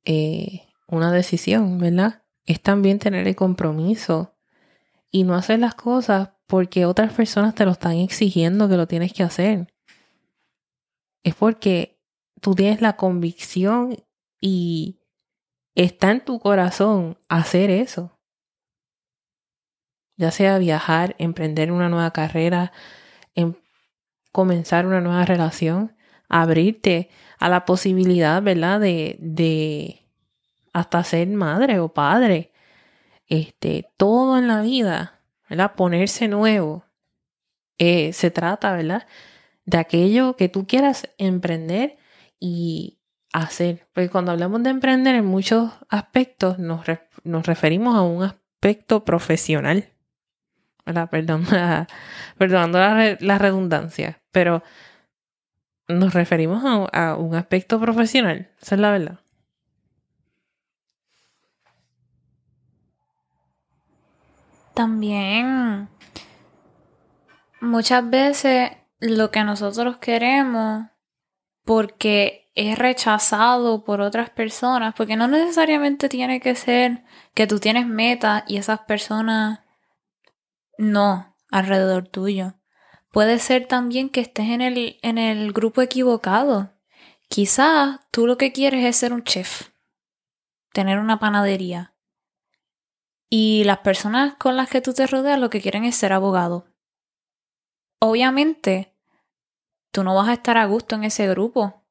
eh, 0.05 0.62
una 0.87 1.11
decisión, 1.11 1.79
¿verdad? 1.79 2.23
Es 2.45 2.62
también 2.62 3.01
tener 3.01 3.27
el 3.27 3.35
compromiso 3.35 4.37
y 5.11 5.25
no 5.25 5.35
hacer 5.35 5.59
las 5.59 5.75
cosas 5.75 6.31
porque 6.47 6.87
otras 6.87 7.14
personas 7.14 7.57
te 7.57 7.64
lo 7.64 7.73
están 7.73 7.95
exigiendo 7.95 8.69
que 8.69 8.77
lo 8.77 8.87
tienes 8.87 9.12
que 9.12 9.25
hacer. 9.25 9.75
Es 11.25 11.35
porque 11.35 11.99
tú 12.40 12.55
tienes 12.55 12.81
la 12.81 12.95
convicción 12.95 13.97
y 14.40 15.01
está 15.75 16.12
en 16.12 16.25
tu 16.25 16.38
corazón 16.38 17.19
hacer 17.29 17.71
eso. 17.71 18.16
Ya 20.16 20.31
sea 20.31 20.59
viajar, 20.59 21.16
emprender 21.19 21.73
una 21.73 21.88
nueva 21.88 22.12
carrera, 22.12 22.73
em, 23.35 23.55
comenzar 24.37 24.85
una 24.87 25.01
nueva 25.01 25.25
relación, 25.25 25.96
abrirte 26.29 27.09
a 27.38 27.49
la 27.49 27.64
posibilidad, 27.64 28.42
¿verdad? 28.42 28.79
De, 28.79 29.16
de 29.18 30.03
hasta 30.75 31.03
ser 31.05 31.27
madre 31.29 31.81
o 31.81 31.88
padre. 31.88 32.53
Este, 33.29 33.88
todo 33.96 34.37
en 34.37 34.46
la 34.46 34.61
vida, 34.61 35.22
¿verdad? 35.49 35.72
Ponerse 35.75 36.29
nuevo. 36.29 36.85
Eh, 37.79 38.12
se 38.12 38.31
trata, 38.31 38.77
¿verdad? 38.77 39.07
De 39.64 39.79
aquello 39.79 40.37
que 40.37 40.51
tú 40.51 40.66
quieras 40.66 41.09
emprender 41.16 41.96
y 42.38 42.99
hacer. 43.33 43.88
Porque 43.94 44.11
cuando 44.11 44.33
hablamos 44.33 44.62
de 44.64 44.68
emprender 44.68 45.14
en 45.14 45.25
muchos 45.25 45.72
aspectos 45.88 46.59
nos, 46.59 46.85
nos 47.25 47.46
referimos 47.46 47.96
a 47.96 48.03
un 48.03 48.22
aspecto 48.22 49.03
profesional. 49.03 49.96
¿Verdad? 50.87 51.11
Perdón, 51.11 51.44
perdonando 52.38 52.79
la, 52.79 53.38
redundancia, 53.38 54.22
pero 54.31 54.62
nos 55.88 56.14
referimos 56.14 56.64
a, 56.64 57.11
a 57.11 57.16
un 57.16 57.35
aspecto 57.35 57.81
profesional. 57.81 58.51
Esa 58.62 58.77
es 58.77 58.81
la 58.81 58.90
verdad. 58.92 59.20
También 64.75 65.88
muchas 67.61 68.09
veces 68.09 68.70
lo 69.01 69.31
que 69.31 69.42
nosotros 69.42 69.96
queremos 69.96 70.87
porque 71.64 72.46
es 72.55 72.79
rechazado 72.79 73.85
por 73.85 74.01
otras 74.01 74.31
personas, 74.31 74.94
porque 74.94 75.16
no 75.16 75.29
necesariamente 75.29 76.09
tiene 76.09 76.40
que 76.40 76.55
ser 76.55 77.05
que 77.35 77.46
tú 77.46 77.59
tienes 77.59 77.87
metas 77.87 78.44
y 78.46 78.57
esas 78.57 78.81
personas 78.81 79.61
no 80.79 81.37
alrededor 81.51 82.09
tuyo. 82.09 82.55
Puede 83.11 83.39
ser 83.39 83.67
también 83.67 84.11
que 84.11 84.21
estés 84.21 84.51
en 84.51 84.61
el, 84.61 84.99
en 85.03 85.19
el 85.19 85.53
grupo 85.53 85.81
equivocado. 85.83 86.73
Quizás 87.29 88.01
tú 88.11 88.27
lo 88.27 88.37
que 88.37 88.53
quieres 88.53 88.85
es 88.85 88.97
ser 88.97 89.12
un 89.12 89.25
chef, 89.25 89.71
tener 90.73 90.99
una 90.99 91.19
panadería. 91.19 91.95
Y 93.29 93.65
las 93.65 93.79
personas 93.79 94.35
con 94.35 94.57
las 94.57 94.69
que 94.69 94.81
tú 94.81 94.93
te 94.93 95.07
rodeas 95.07 95.39
lo 95.39 95.51
que 95.51 95.61
quieren 95.61 95.85
es 95.85 95.97
ser 95.97 96.12
abogado. 96.12 96.67
Obviamente, 97.99 98.93
tú 99.91 100.05
no 100.05 100.15
vas 100.15 100.29
a 100.29 100.35
estar 100.35 100.59
a 100.59 100.67
gusto 100.67 100.95
en 100.95 101.05
ese 101.05 101.27
grupo. 101.27 101.83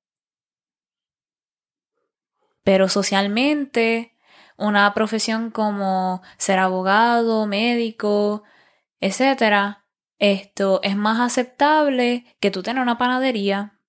Pero 2.64 2.88
socialmente, 2.88 4.16
una 4.58 4.94
profesión 4.94 5.52
como 5.52 6.22
ser 6.38 6.60
abogado, 6.60 7.46
médico, 7.48 8.44
etcétera, 9.00 9.86
esto 10.18 10.80
es 10.84 10.96
más 10.96 11.20
aceptable 11.20 12.26
que 12.40 12.52
tú 12.52 12.64
tengas 12.64 12.84
una 12.84 12.98
panadería. 12.98 13.80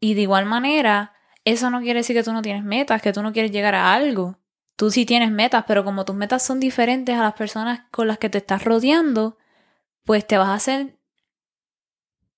Y 0.00 0.14
de 0.14 0.22
igual 0.22 0.46
manera, 0.46 1.12
eso 1.44 1.70
no 1.70 1.80
quiere 1.80 2.00
decir 2.00 2.16
que 2.16 2.22
tú 2.22 2.32
no 2.32 2.42
tienes 2.42 2.64
metas, 2.64 3.02
que 3.02 3.12
tú 3.12 3.22
no 3.22 3.32
quieres 3.32 3.50
llegar 3.50 3.74
a 3.74 3.92
algo. 3.92 4.38
Tú 4.76 4.90
sí 4.90 5.04
tienes 5.04 5.30
metas, 5.30 5.64
pero 5.66 5.84
como 5.84 6.06
tus 6.06 6.16
metas 6.16 6.42
son 6.42 6.58
diferentes 6.58 7.14
a 7.14 7.22
las 7.22 7.34
personas 7.34 7.82
con 7.90 8.08
las 8.08 8.18
que 8.18 8.30
te 8.30 8.38
estás 8.38 8.64
rodeando, 8.64 9.36
pues 10.04 10.26
te 10.26 10.38
vas 10.38 10.48
a 10.48 10.54
hacer 10.54 10.98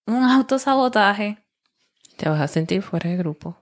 un 0.06 0.24
autosabotaje. 0.24 1.38
Te 2.16 2.28
vas 2.28 2.40
a 2.40 2.48
sentir 2.48 2.82
fuera 2.82 3.11
de 3.11 3.16
grupo. 3.16 3.56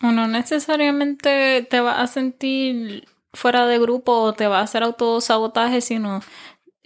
O 0.00 0.12
no 0.12 0.28
necesariamente 0.28 1.66
te 1.68 1.80
vas 1.80 1.98
a 1.98 2.06
sentir 2.06 3.08
fuera 3.32 3.66
de 3.66 3.78
grupo 3.80 4.12
o 4.12 4.32
te 4.32 4.46
va 4.46 4.60
a 4.60 4.62
hacer 4.62 4.84
autosabotaje, 4.84 5.80
sino 5.80 6.20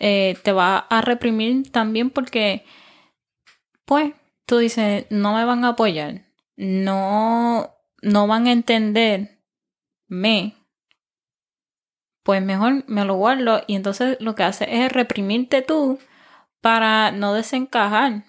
eh, 0.03 0.37
te 0.43 0.51
va 0.51 0.79
a 0.79 1.01
reprimir 1.01 1.71
también 1.71 2.11
porque, 2.11 2.65
pues, 3.85 4.15
tú 4.47 4.59
dices, 4.59 5.07
no 5.11 5.33
me 5.33 5.45
van 5.45 5.65
a 5.65 5.69
apoyar, 5.69 6.27
no, 6.57 7.73
no 8.03 8.27
van 8.27 8.49
a 8.49 8.53
entenderme, 8.53 10.57
pues 12.25 12.43
mejor 12.43 12.85
me 12.89 13.05
lo 13.05 13.15
guardo 13.15 13.63
y 13.69 13.77
entonces 13.77 14.17
lo 14.21 14.35
que 14.35 14.43
hace 14.43 14.85
es 14.85 14.93
reprimirte 14.93 15.63
tú 15.63 16.01
para 16.61 17.13
no 17.13 17.33
desencajar 17.33 18.25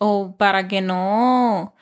o 0.00 0.36
para 0.36 0.66
que 0.66 0.80
no 0.80 1.76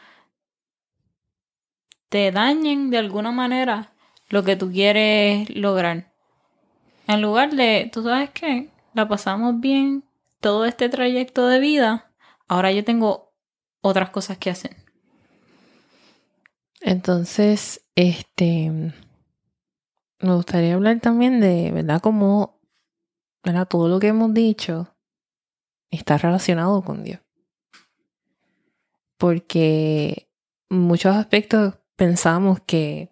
te 2.11 2.31
dañen 2.31 2.91
de 2.91 2.99
alguna 2.99 3.33
manera 3.33 3.95
lo 4.29 4.45
que 4.45 4.57
tú 4.57 4.71
quieres 4.71 5.49
lograr. 5.49 6.10
En 7.11 7.23
lugar 7.23 7.51
de, 7.57 7.91
tú 7.93 8.05
sabes 8.05 8.31
qué, 8.31 8.71
la 8.95 9.09
pasamos 9.09 9.59
bien 9.59 10.05
todo 10.39 10.65
este 10.65 10.89
trayecto 10.89 11.49
de 11.49 11.59
vida, 11.59 12.13
ahora 12.47 12.71
yo 12.71 12.85
tengo 12.85 13.35
otras 13.81 14.11
cosas 14.11 14.39
que 14.39 14.49
hacer. 14.49 14.77
Entonces, 16.81 17.85
este, 17.97 18.71
me 20.21 20.35
gustaría 20.37 20.75
hablar 20.75 21.01
también 21.01 21.41
de, 21.41 21.73
¿verdad? 21.73 22.01
Como, 22.01 22.61
¿verdad? 23.43 23.67
Todo 23.67 23.89
lo 23.89 23.99
que 23.99 24.07
hemos 24.07 24.33
dicho 24.33 24.95
está 25.91 26.17
relacionado 26.17 26.81
con 26.83 27.03
Dios. 27.03 27.19
Porque 29.17 30.31
muchos 30.69 31.17
aspectos 31.17 31.75
pensamos 31.97 32.61
que 32.61 33.11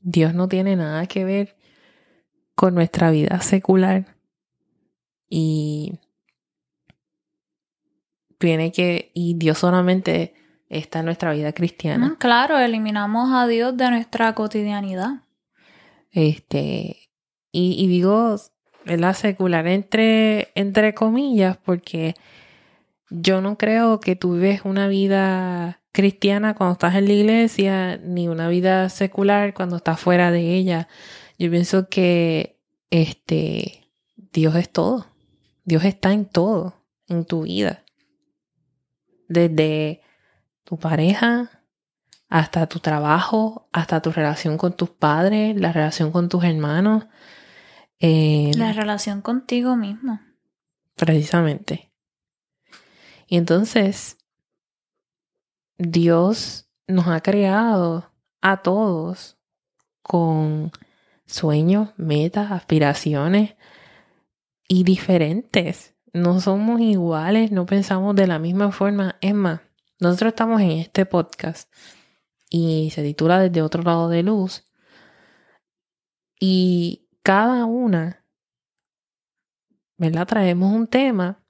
Dios 0.00 0.32
no 0.32 0.48
tiene 0.48 0.74
nada 0.74 1.04
que 1.04 1.26
ver 1.26 1.57
con 2.58 2.74
nuestra 2.74 3.12
vida 3.12 3.40
secular 3.40 4.04
y 5.30 5.92
tiene 8.38 8.72
que 8.72 9.12
y 9.14 9.34
Dios 9.34 9.58
solamente 9.58 10.34
está 10.68 10.98
en 10.98 11.04
nuestra 11.04 11.32
vida 11.32 11.52
cristiana. 11.52 12.08
Mm, 12.08 12.16
claro, 12.16 12.58
eliminamos 12.58 13.32
a 13.32 13.46
Dios 13.46 13.76
de 13.76 13.90
nuestra 13.90 14.34
cotidianidad. 14.34 15.22
Este 16.10 16.96
y, 17.52 17.76
y 17.78 17.86
digo 17.86 18.34
la 18.86 19.14
secular 19.14 19.68
entre 19.68 20.48
entre 20.56 20.94
comillas 20.94 21.58
porque 21.58 22.16
yo 23.08 23.40
no 23.40 23.56
creo 23.56 24.00
que 24.00 24.16
tú 24.16 24.32
vives 24.32 24.62
una 24.64 24.88
vida 24.88 25.80
cristiana 25.92 26.56
cuando 26.56 26.72
estás 26.72 26.96
en 26.96 27.06
la 27.06 27.12
iglesia 27.12 28.00
ni 28.02 28.26
una 28.26 28.48
vida 28.48 28.88
secular 28.88 29.54
cuando 29.54 29.76
estás 29.76 30.00
fuera 30.00 30.32
de 30.32 30.56
ella. 30.56 30.88
Yo 31.38 31.50
pienso 31.50 31.88
que 31.88 32.60
este 32.90 33.88
Dios 34.16 34.56
es 34.56 34.70
todo. 34.70 35.06
Dios 35.64 35.84
está 35.84 36.12
en 36.12 36.26
todo, 36.26 36.74
en 37.06 37.24
tu 37.24 37.42
vida. 37.42 37.84
Desde 39.28 40.02
tu 40.64 40.78
pareja 40.78 41.50
hasta 42.28 42.66
tu 42.66 42.80
trabajo, 42.80 43.68
hasta 43.72 44.02
tu 44.02 44.10
relación 44.10 44.58
con 44.58 44.76
tus 44.76 44.90
padres, 44.90 45.58
la 45.58 45.72
relación 45.72 46.10
con 46.10 46.28
tus 46.28 46.44
hermanos. 46.44 47.06
Eh, 48.00 48.50
la 48.56 48.72
relación 48.72 49.22
contigo 49.22 49.76
mismo. 49.76 50.20
Precisamente. 50.94 51.92
Y 53.26 53.36
entonces, 53.36 54.18
Dios 55.76 56.68
nos 56.86 57.06
ha 57.06 57.20
creado 57.20 58.10
a 58.40 58.62
todos 58.62 59.38
con 60.02 60.72
sueños, 61.28 61.90
metas, 61.96 62.50
aspiraciones 62.50 63.54
y 64.66 64.82
diferentes. 64.82 65.94
No 66.12 66.40
somos 66.40 66.80
iguales, 66.80 67.52
no 67.52 67.66
pensamos 67.66 68.16
de 68.16 68.26
la 68.26 68.38
misma 68.38 68.72
forma. 68.72 69.16
Es 69.20 69.34
más, 69.34 69.60
nosotros 70.00 70.30
estamos 70.30 70.60
en 70.60 70.70
este 70.72 71.06
podcast 71.06 71.72
y 72.50 72.90
se 72.90 73.02
titula 73.02 73.38
Desde 73.38 73.62
otro 73.62 73.82
lado 73.82 74.08
de 74.08 74.22
luz. 74.22 74.64
Y 76.40 77.08
cada 77.22 77.66
una, 77.66 78.24
¿verdad? 79.98 80.26
Traemos 80.26 80.72
un 80.72 80.86
tema 80.86 81.44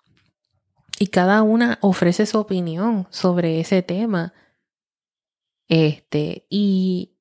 y 0.99 1.07
cada 1.07 1.43
una 1.43 1.79
ofrece 1.83 2.27
su 2.27 2.39
opinión 2.39 3.07
sobre 3.11 3.61
ese 3.61 3.83
tema. 3.83 4.35
Este, 5.69 6.47
y 6.49 7.19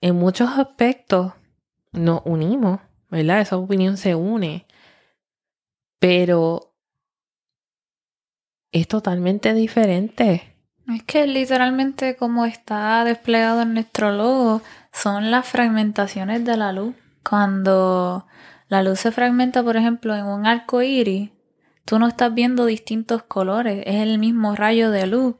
en 0.00 0.16
muchos 0.16 0.48
aspectos 0.50 1.34
nos 1.98 2.22
unimos, 2.24 2.80
¿verdad? 3.10 3.40
Esa 3.40 3.56
opinión 3.56 3.96
se 3.96 4.14
une, 4.14 4.66
pero 5.98 6.74
es 8.72 8.88
totalmente 8.88 9.54
diferente. 9.54 10.56
Es 10.88 11.02
que 11.02 11.26
literalmente 11.26 12.16
como 12.16 12.46
está 12.46 13.04
desplegado 13.04 13.62
en 13.62 13.74
nuestro 13.74 14.10
logo, 14.10 14.62
son 14.92 15.30
las 15.30 15.46
fragmentaciones 15.46 16.44
de 16.44 16.56
la 16.56 16.72
luz. 16.72 16.94
Cuando 17.28 18.26
la 18.68 18.82
luz 18.82 19.00
se 19.00 19.12
fragmenta, 19.12 19.62
por 19.62 19.76
ejemplo, 19.76 20.14
en 20.14 20.24
un 20.24 20.46
arco 20.46 20.82
iris, 20.82 21.30
tú 21.84 21.98
no 21.98 22.08
estás 22.08 22.32
viendo 22.32 22.64
distintos 22.64 23.22
colores, 23.22 23.82
es 23.86 23.96
el 23.96 24.18
mismo 24.18 24.56
rayo 24.56 24.90
de 24.90 25.06
luz, 25.06 25.36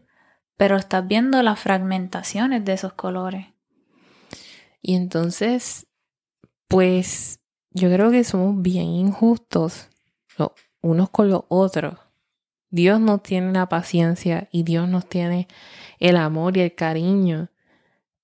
pero 0.57 0.77
estás 0.77 1.07
viendo 1.07 1.43
las 1.43 1.59
fragmentaciones 1.59 2.65
de 2.65 2.73
esos 2.75 2.93
colores. 2.93 3.47
Y 4.83 4.95
entonces, 4.95 5.88
pues 6.69 7.41
yo 7.71 7.91
creo 7.91 8.11
que 8.11 8.25
somos 8.25 8.61
bien 8.63 8.87
injustos 8.87 9.89
los 10.37 10.51
unos 10.81 11.11
con 11.11 11.29
los 11.29 11.43
otros. 11.49 11.95
Dios 12.71 13.01
nos 13.01 13.23
tiene 13.23 13.53
la 13.53 13.69
paciencia 13.69 14.49
y 14.53 14.63
Dios 14.63 14.89
nos 14.89 15.09
tiene 15.09 15.49
el 15.99 16.17
amor 16.17 16.57
y 16.57 16.61
el 16.61 16.75
cariño 16.75 17.49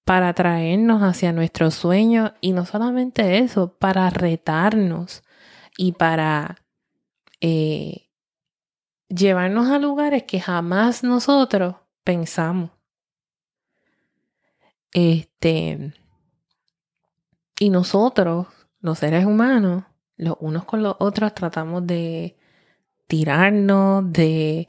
para 0.04 0.34
traernos 0.34 1.02
hacia 1.02 1.32
nuestros 1.32 1.74
sueños 1.74 2.32
y 2.40 2.52
no 2.52 2.66
solamente 2.66 3.38
eso, 3.38 3.74
para 3.78 4.10
retarnos 4.10 5.22
y 5.78 5.92
para 5.92 6.62
eh, 7.40 8.10
llevarnos 9.08 9.70
a 9.70 9.78
lugares 9.78 10.24
que 10.24 10.40
jamás 10.40 11.02
nosotros 11.02 11.76
pensamos. 12.04 12.70
Este, 14.92 15.94
y 17.58 17.70
nosotros, 17.70 18.46
los 18.80 18.98
seres 18.98 19.24
humanos, 19.24 19.84
los 20.16 20.36
unos 20.40 20.64
con 20.64 20.82
los 20.82 20.96
otros, 20.98 21.34
tratamos 21.34 21.86
de 21.86 22.36
tirarnos, 23.06 24.12
de, 24.12 24.68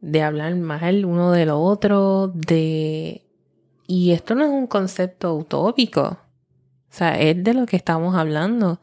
de 0.00 0.22
hablar 0.22 0.54
mal 0.56 1.04
uno 1.04 1.32
del 1.32 1.50
otro, 1.50 2.28
de... 2.28 3.24
Y 3.86 4.12
esto 4.12 4.34
no 4.34 4.44
es 4.44 4.50
un 4.50 4.66
concepto 4.66 5.34
utópico. 5.34 6.02
O 6.02 6.18
sea, 6.90 7.18
es 7.18 7.42
de 7.42 7.54
lo 7.54 7.66
que 7.66 7.76
estamos 7.76 8.14
hablando. 8.14 8.80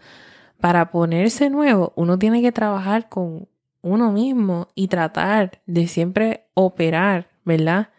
Para 0.60 0.92
ponerse 0.92 1.50
nuevo, 1.50 1.94
uno 1.96 2.18
tiene 2.18 2.42
que 2.42 2.52
trabajar 2.52 3.08
con 3.08 3.48
uno 3.82 4.12
mismo 4.12 4.68
y 4.74 4.88
tratar 4.88 5.62
de 5.68 5.88
siempre 5.88 6.48
operar, 6.56 7.30
¿verdad? 7.44 7.90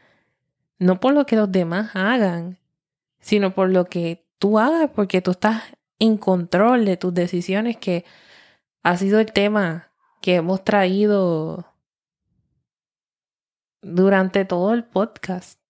No 0.78 0.98
por 0.98 1.14
lo 1.14 1.26
que 1.26 1.36
los 1.36 1.50
demás 1.50 1.94
hagan, 1.94 2.58
sino 3.20 3.54
por 3.54 3.70
lo 3.70 3.84
que 3.84 4.25
tú 4.38 4.58
hagas, 4.58 4.90
porque 4.90 5.20
tú 5.20 5.32
estás 5.32 5.62
en 5.98 6.16
control 6.18 6.84
de 6.84 6.96
tus 6.96 7.14
decisiones, 7.14 7.76
que 7.76 8.04
ha 8.82 8.96
sido 8.96 9.20
el 9.20 9.32
tema 9.32 9.92
que 10.20 10.36
hemos 10.36 10.64
traído 10.64 11.74
durante 13.82 14.44
todo 14.44 14.74
el 14.74 14.84
podcast. 14.84 15.60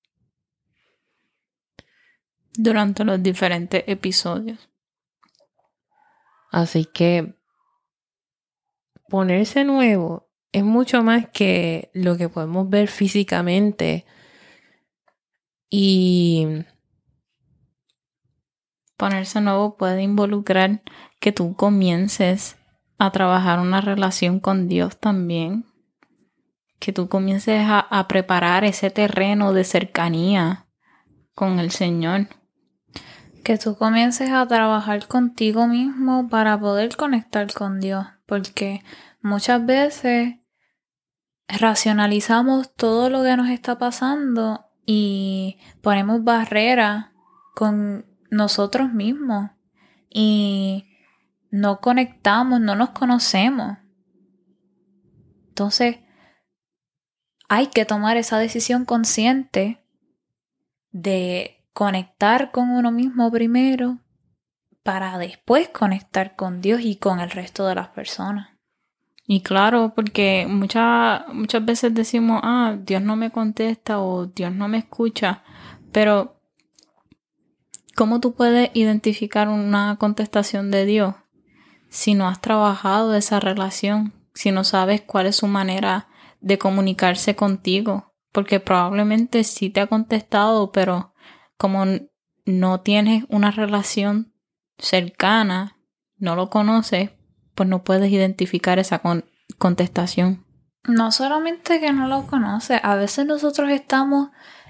Durante 2.58 3.04
los 3.04 3.22
diferentes 3.22 3.84
episodios. 3.86 4.70
Así 6.50 6.86
que 6.86 7.34
ponerse 9.08 9.64
nuevo 9.64 10.30
es 10.52 10.64
mucho 10.64 11.02
más 11.02 11.28
que 11.28 11.90
lo 11.92 12.16
que 12.16 12.30
podemos 12.30 12.70
ver 12.70 12.88
físicamente. 12.88 14.06
Y 15.68 16.64
ponerse 18.96 19.40
nuevo 19.40 19.76
puede 19.76 20.02
involucrar 20.02 20.82
que 21.20 21.32
tú 21.32 21.54
comiences 21.54 22.56
a 22.98 23.10
trabajar 23.10 23.60
una 23.60 23.80
relación 23.80 24.40
con 24.40 24.68
Dios 24.68 24.98
también. 24.98 25.66
Que 26.78 26.92
tú 26.92 27.08
comiences 27.08 27.64
a, 27.66 28.06
preparar 28.08 28.64
ese 28.64 28.90
terreno 28.90 29.52
de 29.52 29.64
cercanía 29.64 30.66
con 31.34 31.58
el 31.58 31.70
Señor. 31.70 32.28
Que 33.44 33.58
tú 33.58 33.76
comiences 33.76 34.30
a 34.30 34.46
trabajar 34.46 35.06
contigo 35.06 35.66
mismo 35.66 36.28
para 36.28 36.58
poder 36.58 36.96
conectar 36.96 37.52
con 37.52 37.80
Dios. 37.80 38.06
Porque 38.26 38.82
muchas 39.22 39.64
veces 39.64 40.36
racionalizamos 41.48 42.74
todo 42.74 43.08
lo 43.08 43.22
que 43.22 43.36
nos 43.36 43.48
está 43.48 43.78
pasando 43.78 44.66
y 44.84 45.58
ponemos 45.80 46.24
barreras 46.24 47.06
con 47.54 48.04
nosotros 48.30 48.92
mismos. 48.92 49.50
Y 50.10 50.86
no 51.50 51.80
conectamos, 51.80 52.60
no 52.60 52.74
nos 52.74 52.90
conocemos. 52.90 53.78
Entonces, 55.48 55.98
hay 57.48 57.68
que 57.68 57.84
tomar 57.84 58.16
esa 58.16 58.38
decisión 58.38 58.84
consciente 58.84 59.82
de 60.90 61.64
conectar 61.72 62.50
con 62.50 62.70
uno 62.70 62.90
mismo 62.90 63.30
primero 63.30 63.98
para 64.82 65.18
después 65.18 65.68
conectar 65.68 66.36
con 66.36 66.60
Dios 66.60 66.80
y 66.82 66.96
con 66.96 67.20
el 67.20 67.30
resto 67.30 67.66
de 67.66 67.74
las 67.74 67.88
personas. 67.88 68.50
Y 69.26 69.42
claro, 69.42 69.92
porque 69.94 70.46
muchas, 70.48 71.26
muchas 71.32 71.64
veces 71.64 71.92
decimos, 71.92 72.40
ah, 72.44 72.76
Dios 72.78 73.02
no 73.02 73.16
me 73.16 73.30
contesta 73.30 74.00
o 74.00 74.26
Dios 74.26 74.52
no 74.52 74.68
me 74.68 74.78
escucha, 74.78 75.42
pero 75.90 76.35
¿cómo 77.96 78.20
tú 78.20 78.34
puedes 78.34 78.70
identificar 78.74 79.48
una 79.48 79.96
contestación 79.98 80.70
de 80.70 80.84
Dios? 80.84 81.14
si 81.88 82.14
no 82.14 82.28
has 82.28 82.40
trabajado 82.40 83.14
esa 83.14 83.40
relación, 83.40 84.12
si 84.34 84.50
no 84.50 84.64
sabes 84.64 85.00
cuál 85.00 85.26
es 85.26 85.36
su 85.36 85.46
manera 85.46 86.08
de 86.40 86.58
comunicarse 86.58 87.36
contigo, 87.36 88.12
porque 88.32 88.60
probablemente 88.60 89.44
sí 89.44 89.70
te 89.70 89.80
ha 89.80 89.86
contestado, 89.86 90.72
pero 90.72 91.14
como 91.56 91.84
no 92.44 92.80
tienes 92.80 93.24
una 93.28 93.50
relación 93.50 94.34
cercana, 94.78 95.78
no 96.18 96.36
lo 96.36 96.50
conoces, 96.50 97.10
pues 97.54 97.68
no 97.68 97.82
puedes 97.82 98.12
identificar 98.12 98.78
esa 98.78 99.00
contestación. 99.58 100.44
No 100.84 101.10
solamente 101.12 101.80
que 101.80 101.92
no 101.92 102.06
lo 102.06 102.26
conoces, 102.26 102.80
a 102.82 102.94
veces 102.94 103.26
nosotros 103.26 103.70
estamos 103.70 104.28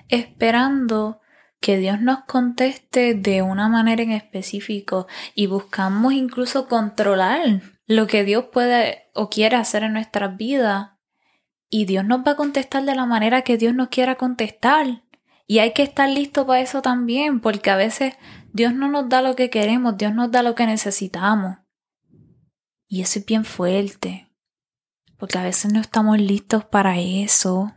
esperando 0.08 1.20
que 1.60 1.78
Dios 1.78 2.00
nos 2.00 2.24
conteste 2.24 3.14
de 3.14 3.42
una 3.42 3.68
manera 3.68 4.02
en 4.02 4.12
específico 4.12 5.06
y 5.34 5.46
buscamos 5.46 6.12
incluso 6.12 6.68
controlar 6.68 7.62
lo 7.86 8.06
que 8.06 8.24
Dios 8.24 8.46
puede 8.52 9.08
o 9.14 9.30
quiere 9.30 9.56
hacer 9.56 9.82
en 9.82 9.94
nuestras 9.94 10.36
vidas. 10.36 10.90
Y 11.68 11.84
Dios 11.84 12.04
nos 12.04 12.20
va 12.20 12.32
a 12.32 12.36
contestar 12.36 12.84
de 12.84 12.94
la 12.94 13.06
manera 13.06 13.42
que 13.42 13.56
Dios 13.56 13.74
nos 13.74 13.88
quiera 13.88 14.14
contestar. 14.16 15.02
Y 15.46 15.58
hay 15.58 15.72
que 15.72 15.82
estar 15.82 16.08
listo 16.08 16.46
para 16.46 16.60
eso 16.60 16.82
también, 16.82 17.40
porque 17.40 17.70
a 17.70 17.76
veces 17.76 18.14
Dios 18.52 18.74
no 18.74 18.88
nos 18.88 19.08
da 19.08 19.22
lo 19.22 19.36
que 19.36 19.50
queremos, 19.50 19.96
Dios 19.96 20.14
nos 20.14 20.30
da 20.30 20.42
lo 20.42 20.54
que 20.54 20.66
necesitamos. 20.66 21.58
Y 22.88 23.02
eso 23.02 23.18
es 23.18 23.26
bien 23.26 23.44
fuerte, 23.44 24.32
porque 25.16 25.38
a 25.38 25.42
veces 25.42 25.72
no 25.72 25.80
estamos 25.80 26.18
listos 26.18 26.64
para 26.64 26.98
eso. 26.98 27.72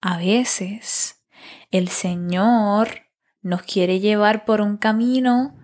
A 0.00 0.18
veces 0.18 1.17
el 1.70 1.88
Señor 1.88 3.02
nos 3.42 3.62
quiere 3.62 4.00
llevar 4.00 4.44
por 4.44 4.60
un 4.60 4.76
camino 4.76 5.56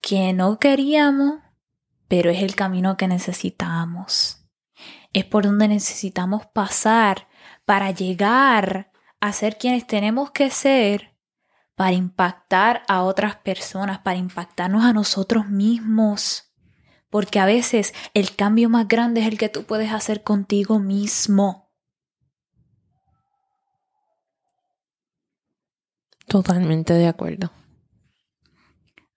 que 0.00 0.32
no 0.32 0.58
queríamos, 0.58 1.40
pero 2.08 2.30
es 2.30 2.42
el 2.42 2.54
camino 2.54 2.96
que 2.96 3.08
necesitamos. 3.08 4.44
Es 5.12 5.24
por 5.24 5.44
donde 5.44 5.68
necesitamos 5.68 6.46
pasar 6.46 7.28
para 7.64 7.90
llegar 7.90 8.92
a 9.20 9.32
ser 9.32 9.58
quienes 9.58 9.86
tenemos 9.86 10.30
que 10.30 10.50
ser, 10.50 11.16
para 11.74 11.92
impactar 11.92 12.82
a 12.88 13.02
otras 13.02 13.36
personas, 13.36 13.98
para 14.00 14.18
impactarnos 14.18 14.84
a 14.84 14.92
nosotros 14.92 15.48
mismos. 15.48 16.52
Porque 17.10 17.38
a 17.38 17.46
veces 17.46 17.94
el 18.14 18.34
cambio 18.34 18.68
más 18.68 18.88
grande 18.88 19.22
es 19.22 19.28
el 19.28 19.38
que 19.38 19.48
tú 19.48 19.64
puedes 19.64 19.92
hacer 19.92 20.22
contigo 20.22 20.78
mismo. 20.78 21.65
Totalmente 26.26 26.92
de 26.92 27.06
acuerdo. 27.06 27.52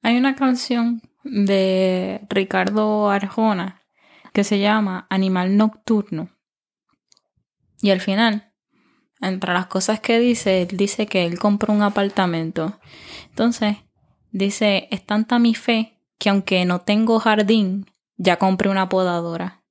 Hay 0.01 0.17
una 0.17 0.35
canción 0.35 1.01
de 1.23 2.21
Ricardo 2.29 3.09
Arjona 3.09 3.81
que 4.33 4.43
se 4.43 4.59
llama 4.59 5.07
Animal 5.09 5.57
Nocturno. 5.57 6.29
Y 7.81 7.91
al 7.91 8.01
final, 8.01 8.53
entre 9.21 9.53
las 9.53 9.67
cosas 9.67 9.99
que 9.99 10.19
dice, 10.19 10.61
él 10.61 10.77
dice 10.77 11.07
que 11.07 11.25
él 11.25 11.39
compró 11.39 11.73
un 11.73 11.81
apartamento. 11.81 12.79
Entonces, 13.29 13.77
dice, 14.31 14.87
es 14.91 15.05
tanta 15.05 15.39
mi 15.39 15.55
fe 15.55 15.99
que 16.17 16.29
aunque 16.29 16.63
no 16.65 16.81
tengo 16.81 17.19
jardín, 17.19 17.85
ya 18.17 18.37
compré 18.37 18.69
una 18.69 18.89
podadora. 18.89 19.63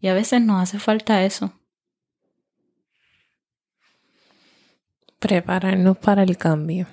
Y 0.00 0.08
a 0.08 0.14
veces 0.14 0.40
nos 0.40 0.62
hace 0.62 0.78
falta 0.78 1.24
eso. 1.24 1.52
Prepararnos 5.18 5.98
para 5.98 6.22
el 6.22 6.36
cambio. 6.36 6.86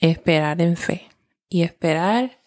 Esperar 0.00 0.60
en 0.60 0.76
fe. 0.76 1.08
Y 1.48 1.62
esperar 1.62 2.40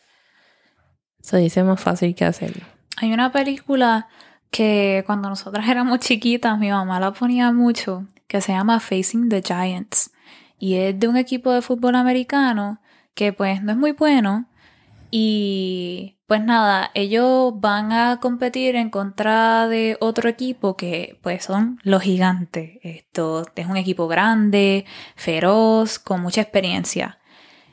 se 1.22 1.38
dice 1.38 1.64
más 1.64 1.80
fácil 1.80 2.14
que 2.16 2.26
hacerlo. 2.26 2.66
Hay 2.98 3.14
una 3.14 3.32
película 3.32 4.08
que 4.52 5.04
cuando 5.06 5.30
nosotras 5.30 5.68
éramos 5.68 6.00
chiquitas, 6.00 6.58
mi 6.60 6.70
mamá 6.70 7.00
la 7.00 7.14
ponía 7.14 7.52
mucho, 7.52 8.08
que 8.28 8.42
se 8.42 8.52
llama 8.52 8.80
Facing 8.80 9.30
the 9.30 9.42
Giants. 9.42 10.12
Y 10.60 10.76
es 10.76 11.00
de 11.00 11.08
un 11.08 11.18
equipo 11.18 11.52
de 11.52 11.62
fútbol 11.62 11.96
americano 11.96 12.80
que 13.14 13.34
pues 13.34 13.64
no 13.64 13.72
es 13.72 13.78
muy 13.78 13.92
bueno. 13.94 14.48
Y 15.12 16.15
pues 16.28 16.44
nada, 16.44 16.92
ellos 16.96 17.54
van 17.60 17.92
a 17.92 18.20
competir 18.20 18.76
en 18.76 18.90
contra 18.90 19.68
de 19.68 19.98
otro 20.00 20.28
equipo 20.30 20.76
que 20.76 21.20
pues 21.22 21.44
son 21.46 21.80
los 21.84 22.02
gigantes. 22.02 22.80
Esto 22.82 23.46
es 23.56 23.68
un 23.68 23.78
equipo 23.78 24.08
grande, 24.08 24.86
feroz, 25.16 26.00
con 26.00 26.22
mucha 26.22 26.42
experiencia 26.42 27.20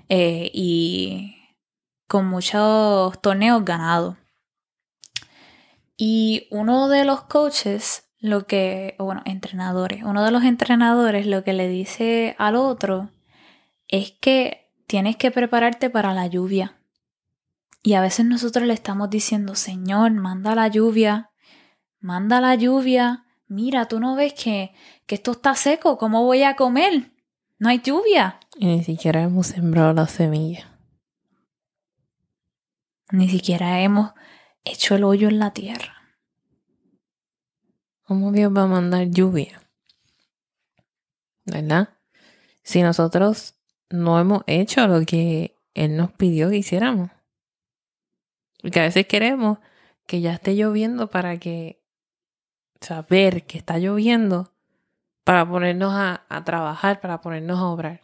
eh, 0.09 0.51
y 0.53 1.37
con 2.07 2.27
muchos 2.27 3.21
torneos 3.23 3.65
ganados. 3.65 4.17
Y 5.97 6.49
uno 6.51 6.89
de 6.89 7.05
los 7.05 7.23
coaches, 7.23 8.11
lo 8.19 8.47
que, 8.47 8.97
bueno, 8.99 9.23
entrenadores, 9.25 10.03
uno 10.05 10.25
de 10.25 10.31
los 10.31 10.45
entrenadores 10.45 11.27
lo 11.27 11.43
que 11.45 11.55
le 11.55 11.69
dice 11.69 12.37
al 12.39 12.57
otro 12.57 13.11
es 13.89 14.13
que 14.13 14.71
tienes 14.87 15.17
que 15.17 15.31
prepararte 15.31 15.91
para 15.91 16.13
la 16.13 16.27
lluvia. 16.27 16.82
Y 17.83 17.95
a 17.95 18.01
veces 18.01 18.25
nosotros 18.25 18.67
le 18.67 18.75
estamos 18.75 19.11
diciendo, 19.11 19.57
Señor, 19.57 20.13
manda 20.13 20.55
la 20.55 20.69
lluvia, 20.69 21.33
manda 21.99 22.41
la 22.41 22.55
lluvia. 22.55 23.27
Mira, 23.49 23.87
tú 23.87 23.99
no 23.99 24.15
ves 24.15 24.35
que, 24.35 24.73
que 25.07 25.17
esto 25.17 25.33
está 25.33 25.57
seco, 25.57 25.99
¿cómo 25.99 26.25
voy 26.25 26.45
a 26.45 26.55
comer? 26.55 27.13
No 27.59 27.69
hay 27.69 27.81
lluvia. 27.81 28.39
Y 28.57 28.67
ni 28.67 28.85
siquiera 28.85 29.23
hemos 29.23 29.49
sembrado 29.49 29.93
la 29.93 30.07
semilla. 30.07 30.79
Ni 33.11 33.29
siquiera 33.29 33.81
hemos 33.81 34.13
hecho 34.65 34.95
el 34.95 35.05
hoyo 35.05 35.29
en 35.29 35.39
la 35.39 35.53
tierra. 35.53 36.17
¿Cómo 38.05 38.33
Dios 38.33 38.53
va 38.57 38.63
a 38.63 38.67
mandar 38.67 39.11
lluvia? 39.11 39.61
¿Verdad? 41.45 41.91
Si 42.63 42.81
nosotros 42.83 43.57
no 43.91 44.21
hemos 44.21 44.43
hecho 44.47 44.87
lo 44.87 45.05
que 45.05 45.57
Él 45.75 45.97
nos 45.97 46.13
pidió 46.13 46.51
que 46.51 46.59
hiciéramos. 46.59 47.11
Porque 48.63 48.81
a 48.81 48.85
veces 48.85 49.07
queremos 49.07 49.59
que 50.07 50.21
ya 50.21 50.33
esté 50.33 50.57
lloviendo 50.57 51.11
para 51.11 51.37
que 51.39 51.83
saber 52.81 53.45
que 53.45 53.59
está 53.59 53.79
lloviendo 53.79 54.53
para 55.25 55.49
ponernos 55.49 55.93
a, 55.95 56.25
a, 56.29 56.45
trabajar, 56.45 57.01
para 57.01 57.21
ponernos 57.21 57.59
a 57.59 57.67
obrar. 57.67 58.01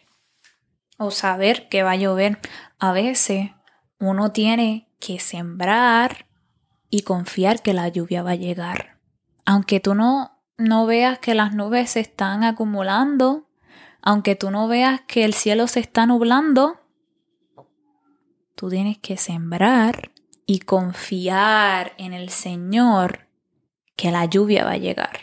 O 0.99 1.11
saber 1.11 1.69
que 1.69 1.83
va 1.83 1.93
a 1.93 1.97
llover. 1.97 2.39
A 2.79 2.93
veces 2.93 3.51
uno 3.99 4.33
tiene 4.33 4.89
que 5.01 5.19
sembrar 5.19 6.27
y 6.91 7.03
confiar 7.03 7.63
que 7.63 7.73
la 7.73 7.89
lluvia 7.89 8.23
va 8.23 8.33
a 8.33 8.37
llegar. 8.37 8.99
Aunque 9.45 9.81
tú 9.81 9.95
no, 9.95 10.41
no 10.57 10.87
veas 10.87 11.19
que 11.19 11.35
las 11.35 11.55
nubes 11.55 11.91
se 11.91 12.01
están 12.01 12.45
acumulando, 12.45 13.49
aunque 14.03 14.37
tú 14.37 14.51
no 14.51 14.69
veas 14.69 15.01
que 15.03 15.25
el 15.25 15.35
cielo 15.35 15.67
se 15.67 15.81
está 15.81 16.07
nublando, 16.07 16.81
tú 18.55 18.69
tienes 18.71 18.99
que 18.99 19.17
sembrar 19.17 20.13
y 20.51 20.61
confiar 20.61 21.93
en 21.99 22.15
el 22.15 22.31
Señor 22.31 23.29
que 23.97 24.11
la 24.11 24.25
lluvia 24.25 24.65
va 24.65 24.73
a 24.73 24.77
llegar. 24.79 25.21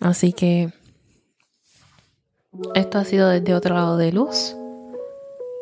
Así 0.00 0.32
que 0.32 0.72
esto 2.74 2.98
ha 2.98 3.04
sido 3.04 3.28
desde 3.28 3.54
otro 3.54 3.76
lado 3.76 3.96
de 3.96 4.10
luz. 4.10 4.56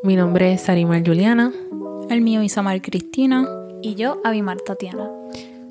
Mi 0.02 0.16
nombre 0.16 0.54
es 0.54 0.62
Sarimar 0.62 1.06
Juliana. 1.06 1.52
El 2.08 2.22
mío 2.22 2.42
Isamar 2.42 2.80
Cristina. 2.80 3.46
Y 3.82 3.94
yo, 3.94 4.22
Abimar 4.24 4.62
Tatiana. 4.62 5.10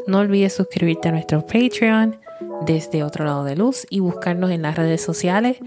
No 0.05 0.19
olvides 0.19 0.53
suscribirte 0.53 1.09
a 1.09 1.13
nuestro 1.13 1.41
Patreon 1.41 2.19
desde 2.67 3.03
otro 3.03 3.25
lado 3.25 3.45
de 3.45 3.55
luz 3.55 3.87
y 3.89 3.99
buscarnos 3.99 4.51
en 4.51 4.61
las 4.61 4.75
redes 4.75 5.01
sociales. 5.01 5.57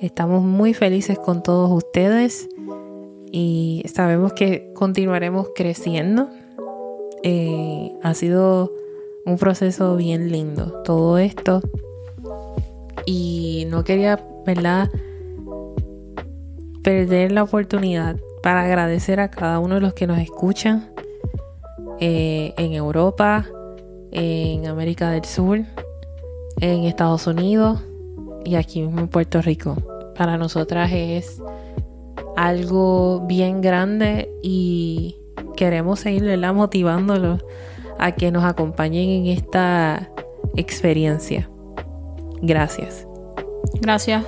Estamos 0.00 0.44
muy 0.44 0.74
felices 0.74 1.18
con 1.18 1.42
todos 1.42 1.72
ustedes 1.72 2.48
y 3.32 3.82
sabemos 3.92 4.32
que 4.32 4.70
continuaremos 4.72 5.48
creciendo. 5.56 6.28
Eh, 7.24 7.90
ha 8.04 8.14
sido 8.14 8.72
un 9.26 9.38
proceso 9.38 9.96
bien 9.96 10.30
lindo 10.30 10.82
todo 10.84 11.18
esto 11.18 11.62
y 13.06 13.66
no 13.70 13.82
quería, 13.82 14.24
¿verdad? 14.46 14.88
Perder 16.84 17.32
la 17.32 17.42
oportunidad 17.42 18.20
para 18.40 18.62
agradecer 18.62 19.18
a 19.18 19.32
cada 19.32 19.58
uno 19.58 19.74
de 19.74 19.80
los 19.80 19.94
que 19.94 20.06
nos 20.06 20.18
escuchan 20.18 20.92
eh, 21.98 22.54
en 22.56 22.72
Europa, 22.72 23.46
en 24.12 24.68
América 24.68 25.10
del 25.10 25.24
Sur, 25.24 25.64
en 26.60 26.84
Estados 26.84 27.26
Unidos 27.26 27.80
y 28.48 28.56
aquí 28.56 28.82
mismo 28.82 29.00
en 29.00 29.08
Puerto 29.08 29.42
Rico. 29.42 29.76
Para 30.16 30.36
nosotras 30.36 30.90
es 30.92 31.40
algo 32.36 33.26
bien 33.26 33.60
grande 33.60 34.30
y 34.42 35.16
queremos 35.56 36.00
seguir 36.00 36.24
motivándolos 36.54 37.44
a 37.98 38.12
que 38.12 38.30
nos 38.30 38.44
acompañen 38.44 39.10
en 39.10 39.26
esta 39.26 40.08
experiencia. 40.56 41.48
Gracias. 42.40 43.06
Gracias. 43.80 44.24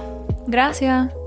Gracias. 0.46 1.19